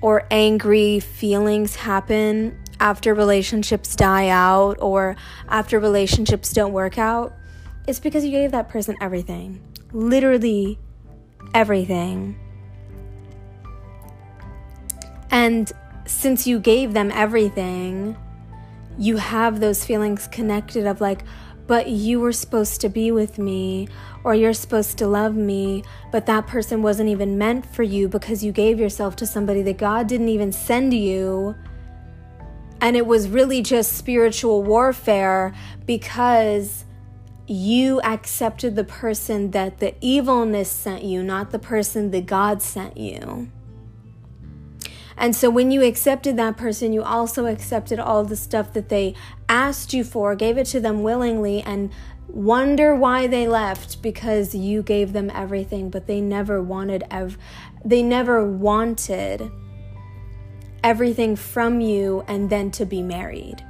or 0.00 0.26
angry 0.30 0.98
feelings 0.98 1.76
happen 1.76 2.58
after 2.82 3.14
relationships 3.14 3.94
die 3.94 4.28
out 4.28 4.76
or 4.80 5.14
after 5.48 5.78
relationships 5.78 6.52
don't 6.52 6.72
work 6.72 6.98
out, 6.98 7.32
it's 7.86 8.00
because 8.00 8.24
you 8.24 8.32
gave 8.32 8.50
that 8.50 8.68
person 8.68 8.96
everything. 9.00 9.62
Literally 9.92 10.80
everything. 11.54 12.36
And 15.30 15.70
since 16.06 16.44
you 16.44 16.58
gave 16.58 16.92
them 16.92 17.12
everything, 17.12 18.16
you 18.98 19.16
have 19.16 19.60
those 19.60 19.84
feelings 19.84 20.26
connected 20.26 20.84
of 20.84 21.00
like, 21.00 21.22
but 21.68 21.88
you 21.88 22.18
were 22.18 22.32
supposed 22.32 22.80
to 22.80 22.88
be 22.88 23.12
with 23.12 23.38
me, 23.38 23.86
or 24.24 24.34
you're 24.34 24.52
supposed 24.52 24.98
to 24.98 25.06
love 25.06 25.36
me, 25.36 25.84
but 26.10 26.26
that 26.26 26.48
person 26.48 26.82
wasn't 26.82 27.08
even 27.08 27.38
meant 27.38 27.64
for 27.64 27.84
you 27.84 28.08
because 28.08 28.42
you 28.42 28.50
gave 28.50 28.80
yourself 28.80 29.14
to 29.16 29.24
somebody 29.24 29.62
that 29.62 29.78
God 29.78 30.08
didn't 30.08 30.28
even 30.28 30.50
send 30.50 30.92
you 30.92 31.54
and 32.82 32.96
it 32.96 33.06
was 33.06 33.28
really 33.28 33.62
just 33.62 33.92
spiritual 33.92 34.64
warfare 34.64 35.54
because 35.86 36.84
you 37.46 38.00
accepted 38.02 38.74
the 38.74 38.82
person 38.84 39.52
that 39.52 39.78
the 39.78 39.94
evilness 40.00 40.68
sent 40.68 41.04
you, 41.04 41.22
not 41.22 41.52
the 41.52 41.60
person 41.60 42.10
that 42.10 42.26
God 42.26 42.60
sent 42.60 42.96
you. 42.96 43.50
And 45.16 45.36
so 45.36 45.48
when 45.48 45.70
you 45.70 45.84
accepted 45.84 46.36
that 46.38 46.56
person, 46.56 46.92
you 46.92 47.04
also 47.04 47.46
accepted 47.46 48.00
all 48.00 48.24
the 48.24 48.34
stuff 48.34 48.72
that 48.72 48.88
they 48.88 49.14
asked 49.48 49.94
you 49.94 50.02
for, 50.02 50.34
gave 50.34 50.58
it 50.58 50.66
to 50.66 50.80
them 50.80 51.04
willingly, 51.04 51.62
and 51.62 51.92
wonder 52.26 52.96
why 52.96 53.28
they 53.28 53.46
left 53.46 54.02
because 54.02 54.56
you 54.56 54.82
gave 54.82 55.12
them 55.12 55.30
everything, 55.32 55.88
but 55.88 56.08
they 56.08 56.20
never 56.20 56.60
wanted 56.60 57.04
ev- 57.12 57.38
they 57.84 58.02
never 58.02 58.44
wanted 58.44 59.52
everything 60.82 61.36
from 61.36 61.80
you 61.80 62.24
and 62.28 62.50
then 62.50 62.70
to 62.72 62.86
be 62.86 63.02
married. 63.02 63.64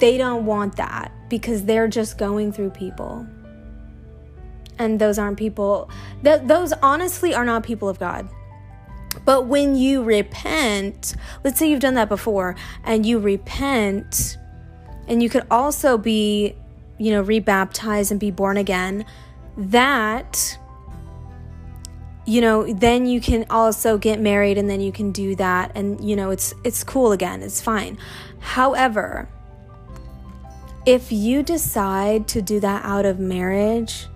They 0.00 0.16
don't 0.16 0.46
want 0.46 0.76
that 0.76 1.12
because 1.28 1.64
they're 1.64 1.88
just 1.88 2.18
going 2.18 2.52
through 2.52 2.70
people. 2.70 3.26
And 4.78 4.98
those 4.98 5.18
aren't 5.18 5.38
people, 5.38 5.90
th- 6.24 6.42
those 6.44 6.72
honestly 6.82 7.34
are 7.34 7.44
not 7.44 7.62
people 7.62 7.88
of 7.88 7.98
God. 7.98 8.28
But 9.24 9.46
when 9.46 9.76
you 9.76 10.02
repent, 10.02 11.14
let's 11.44 11.58
say 11.58 11.70
you've 11.70 11.80
done 11.80 11.94
that 11.94 12.08
before 12.08 12.56
and 12.84 13.04
you 13.04 13.18
repent, 13.18 14.38
and 15.08 15.22
you 15.22 15.28
could 15.28 15.46
also 15.50 15.98
be, 15.98 16.54
you 16.98 17.10
know, 17.10 17.20
rebaptized 17.20 18.10
and 18.10 18.20
be 18.20 18.30
born 18.30 18.56
again, 18.56 19.04
that 19.56 20.58
you 22.30 22.40
know 22.40 22.72
then 22.72 23.06
you 23.06 23.20
can 23.20 23.44
also 23.50 23.98
get 23.98 24.20
married 24.20 24.56
and 24.56 24.70
then 24.70 24.80
you 24.80 24.92
can 24.92 25.10
do 25.10 25.34
that 25.34 25.72
and 25.74 26.00
you 26.00 26.14
know 26.14 26.30
it's 26.30 26.54
it's 26.62 26.84
cool 26.84 27.10
again 27.10 27.42
it's 27.42 27.60
fine. 27.60 27.98
However 28.38 29.28
if 30.86 31.10
you 31.10 31.42
decide 31.42 32.28
to 32.28 32.40
do 32.40 32.60
that 32.60 32.84
out 32.84 33.04
of 33.04 33.18
marriage 33.18 34.06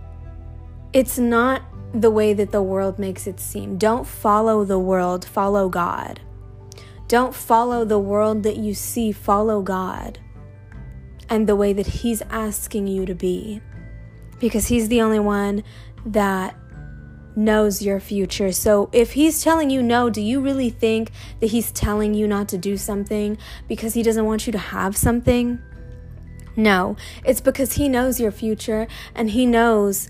it's 0.92 1.18
not 1.18 1.62
the 1.92 2.10
way 2.10 2.32
that 2.32 2.52
the 2.52 2.62
world 2.62 3.00
makes 3.00 3.26
it 3.26 3.40
seem. 3.40 3.78
Don't 3.78 4.06
follow 4.06 4.64
the 4.64 4.78
world 4.78 5.24
follow 5.24 5.68
god. 5.68 6.20
Don't 7.08 7.34
follow 7.34 7.84
the 7.84 7.98
world 7.98 8.44
that 8.44 8.56
you 8.56 8.74
see 8.74 9.10
follow 9.10 9.60
god 9.60 10.20
and 11.28 11.48
the 11.48 11.56
way 11.56 11.72
that 11.72 11.88
he's 11.88 12.22
asking 12.30 12.86
you 12.86 13.06
to 13.06 13.14
be. 13.14 13.60
Because 14.38 14.68
he's 14.68 14.86
the 14.86 15.02
only 15.02 15.18
one 15.18 15.64
that 16.06 16.54
knows 17.36 17.82
your 17.82 18.00
future. 18.00 18.52
So 18.52 18.90
if 18.92 19.12
he's 19.12 19.42
telling 19.42 19.70
you 19.70 19.82
no, 19.82 20.10
do 20.10 20.20
you 20.20 20.40
really 20.40 20.70
think 20.70 21.10
that 21.40 21.46
he's 21.46 21.72
telling 21.72 22.14
you 22.14 22.26
not 22.26 22.48
to 22.48 22.58
do 22.58 22.76
something 22.76 23.38
because 23.68 23.94
he 23.94 24.02
doesn't 24.02 24.24
want 24.24 24.46
you 24.46 24.52
to 24.52 24.58
have 24.58 24.96
something? 24.96 25.58
No, 26.56 26.96
it's 27.24 27.40
because 27.40 27.72
he 27.72 27.88
knows 27.88 28.20
your 28.20 28.30
future 28.30 28.86
and 29.14 29.30
he 29.30 29.46
knows 29.46 30.08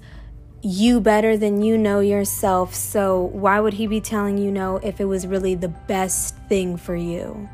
you 0.63 1.01
better 1.01 1.37
than 1.37 1.63
you 1.63 1.77
know 1.77 2.01
yourself. 2.01 2.75
So 2.75 3.21
why 3.33 3.61
would 3.61 3.75
he 3.75 3.87
be 3.87 4.01
telling 4.01 4.39
you 4.39 4.51
no 4.51 4.77
if 4.79 5.01
it 5.01 5.05
was 5.05 5.27
really 5.27 5.55
the 5.55 5.69
best 5.69 6.37
thing 6.49 6.77
for 6.77 6.97
you? 6.97 7.49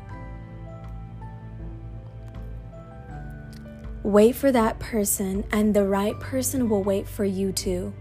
Wait 4.03 4.35
for 4.35 4.51
that 4.51 4.79
person, 4.79 5.43
and 5.51 5.75
the 5.75 5.85
right 5.85 6.19
person 6.19 6.67
will 6.67 6.83
wait 6.83 7.07
for 7.07 7.23
you 7.23 7.51
too. 7.51 7.93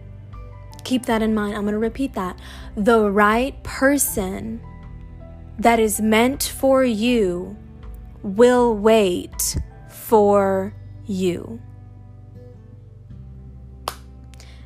Keep 0.91 1.07
that 1.07 1.23
in 1.23 1.37
mind. 1.37 1.55
I'm 1.55 1.63
going 1.63 1.75
to 1.75 1.79
repeat 1.79 2.15
that. 2.15 2.37
The 2.77 3.09
right 3.09 3.63
person 3.63 4.61
that 5.57 5.79
is 5.79 6.01
meant 6.01 6.43
for 6.43 6.83
you 6.83 7.57
will 8.25 8.75
wait 8.75 9.57
for 9.89 10.75
you. 11.07 11.61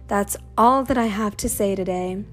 That's 0.07 0.39
all 0.57 0.83
that 0.85 0.97
I 0.97 1.09
have 1.09 1.37
to 1.37 1.49
say 1.51 1.75
today. 1.75 2.25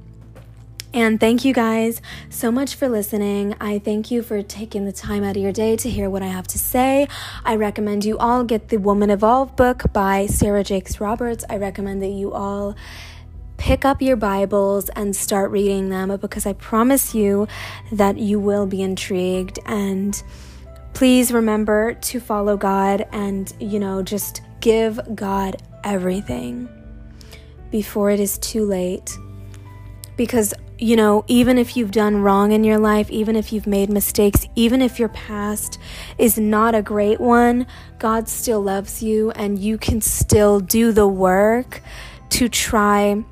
And 0.94 1.20
thank 1.20 1.44
you 1.44 1.54
guys 1.54 2.02
so 2.30 2.50
much 2.50 2.76
for 2.76 2.88
listening. 2.88 3.56
I 3.60 3.80
thank 3.80 4.10
you 4.10 4.24
for 4.24 4.42
taking 4.42 4.86
the 4.86 4.94
time 4.94 5.26
out 5.26 5.36
of 5.36 5.44
your 5.44 5.52
day 5.52 5.76
to 5.76 5.90
hear 5.90 6.10
what 6.10 6.24
I 6.24 6.28
have 6.28 6.48
to 6.48 6.58
say. 6.58 7.10
I 7.44 7.58
recommend 7.58 8.06
you 8.06 8.18
all 8.18 8.46
get 8.46 8.70
the 8.70 8.78
Woman 8.78 9.10
Evolve 9.10 9.58
book 9.58 9.92
by 9.92 10.28
Sarah 10.28 10.64
Jakes 10.64 11.02
Roberts. 11.02 11.44
I 11.50 11.58
recommend 11.58 12.02
that 12.04 12.12
you 12.12 12.32
all 12.32 12.78
pick 13.62 13.86
up 13.86 14.02
your 14.02 14.16
Bibles 14.16 14.90
and 14.90 15.16
start 15.16 15.52
reading 15.52 15.90
them 15.90 16.18
because 16.20 16.48
I 16.48 16.54
promise 16.54 17.14
you 17.14 17.48
that 17.92 18.18
you 18.18 18.40
will 18.40 18.66
be 18.66 18.82
intrigued. 18.82 19.60
And 19.68 20.22
please 20.96 21.32
remember 21.32 21.94
to 21.94 22.20
follow 22.20 22.58
God 22.58 23.06
and, 23.12 23.54
you 23.60 23.80
know, 23.80 24.02
just 24.02 24.42
give 24.62 25.00
God 25.14 25.58
everything 25.84 26.68
before 27.70 28.10
it 28.10 28.20
is 28.20 28.40
too 28.40 28.66
late. 28.66 29.16
Because, 30.18 30.56
you 30.80 30.96
know, 30.96 31.24
even 31.28 31.60
if 31.60 31.78
you've 31.78 31.92
done 31.92 32.24
wrong 32.24 32.54
in 32.54 32.64
your 32.64 32.80
life, 32.80 33.12
even 33.12 33.36
if 33.36 33.54
you've 33.54 33.68
made 33.68 33.92
mistakes, 33.92 34.48
even 34.56 34.82
if 34.82 34.98
your 34.98 35.10
past 35.10 35.78
is 36.18 36.36
not 36.36 36.74
a 36.74 36.82
great 36.82 37.22
one, 37.22 37.68
God 38.00 38.28
still 38.28 38.60
loves 38.60 39.04
you 39.04 39.30
and 39.32 39.60
you 39.60 39.78
can 39.78 40.02
still 40.02 40.60
do 40.60 40.92
the 40.92 41.08
work 41.08 41.84
to 42.32 42.50
try 42.50 43.24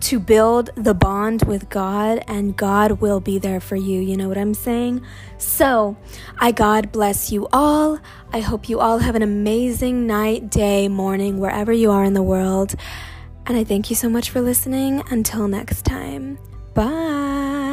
to 0.00 0.18
build 0.18 0.70
the 0.74 0.94
bond 0.94 1.42
with 1.42 1.68
God, 1.68 2.24
and 2.26 2.56
God 2.56 3.00
will 3.00 3.20
be 3.20 3.38
there 3.38 3.60
for 3.60 3.76
you. 3.76 4.00
You 4.00 4.16
know 4.16 4.28
what 4.28 4.38
I'm 4.38 4.54
saying? 4.54 5.02
So, 5.38 5.96
I 6.38 6.52
God 6.52 6.92
bless 6.92 7.30
you 7.30 7.48
all. 7.52 7.98
I 8.32 8.40
hope 8.40 8.68
you 8.68 8.80
all 8.80 8.98
have 8.98 9.14
an 9.14 9.22
amazing 9.22 10.06
night, 10.06 10.50
day, 10.50 10.88
morning, 10.88 11.38
wherever 11.38 11.72
you 11.72 11.90
are 11.90 12.04
in 12.04 12.14
the 12.14 12.22
world. 12.22 12.74
And 13.46 13.56
I 13.56 13.64
thank 13.64 13.90
you 13.90 13.96
so 13.96 14.08
much 14.08 14.30
for 14.30 14.40
listening. 14.40 15.02
Until 15.10 15.48
next 15.48 15.84
time, 15.84 16.38
bye. 16.74 17.69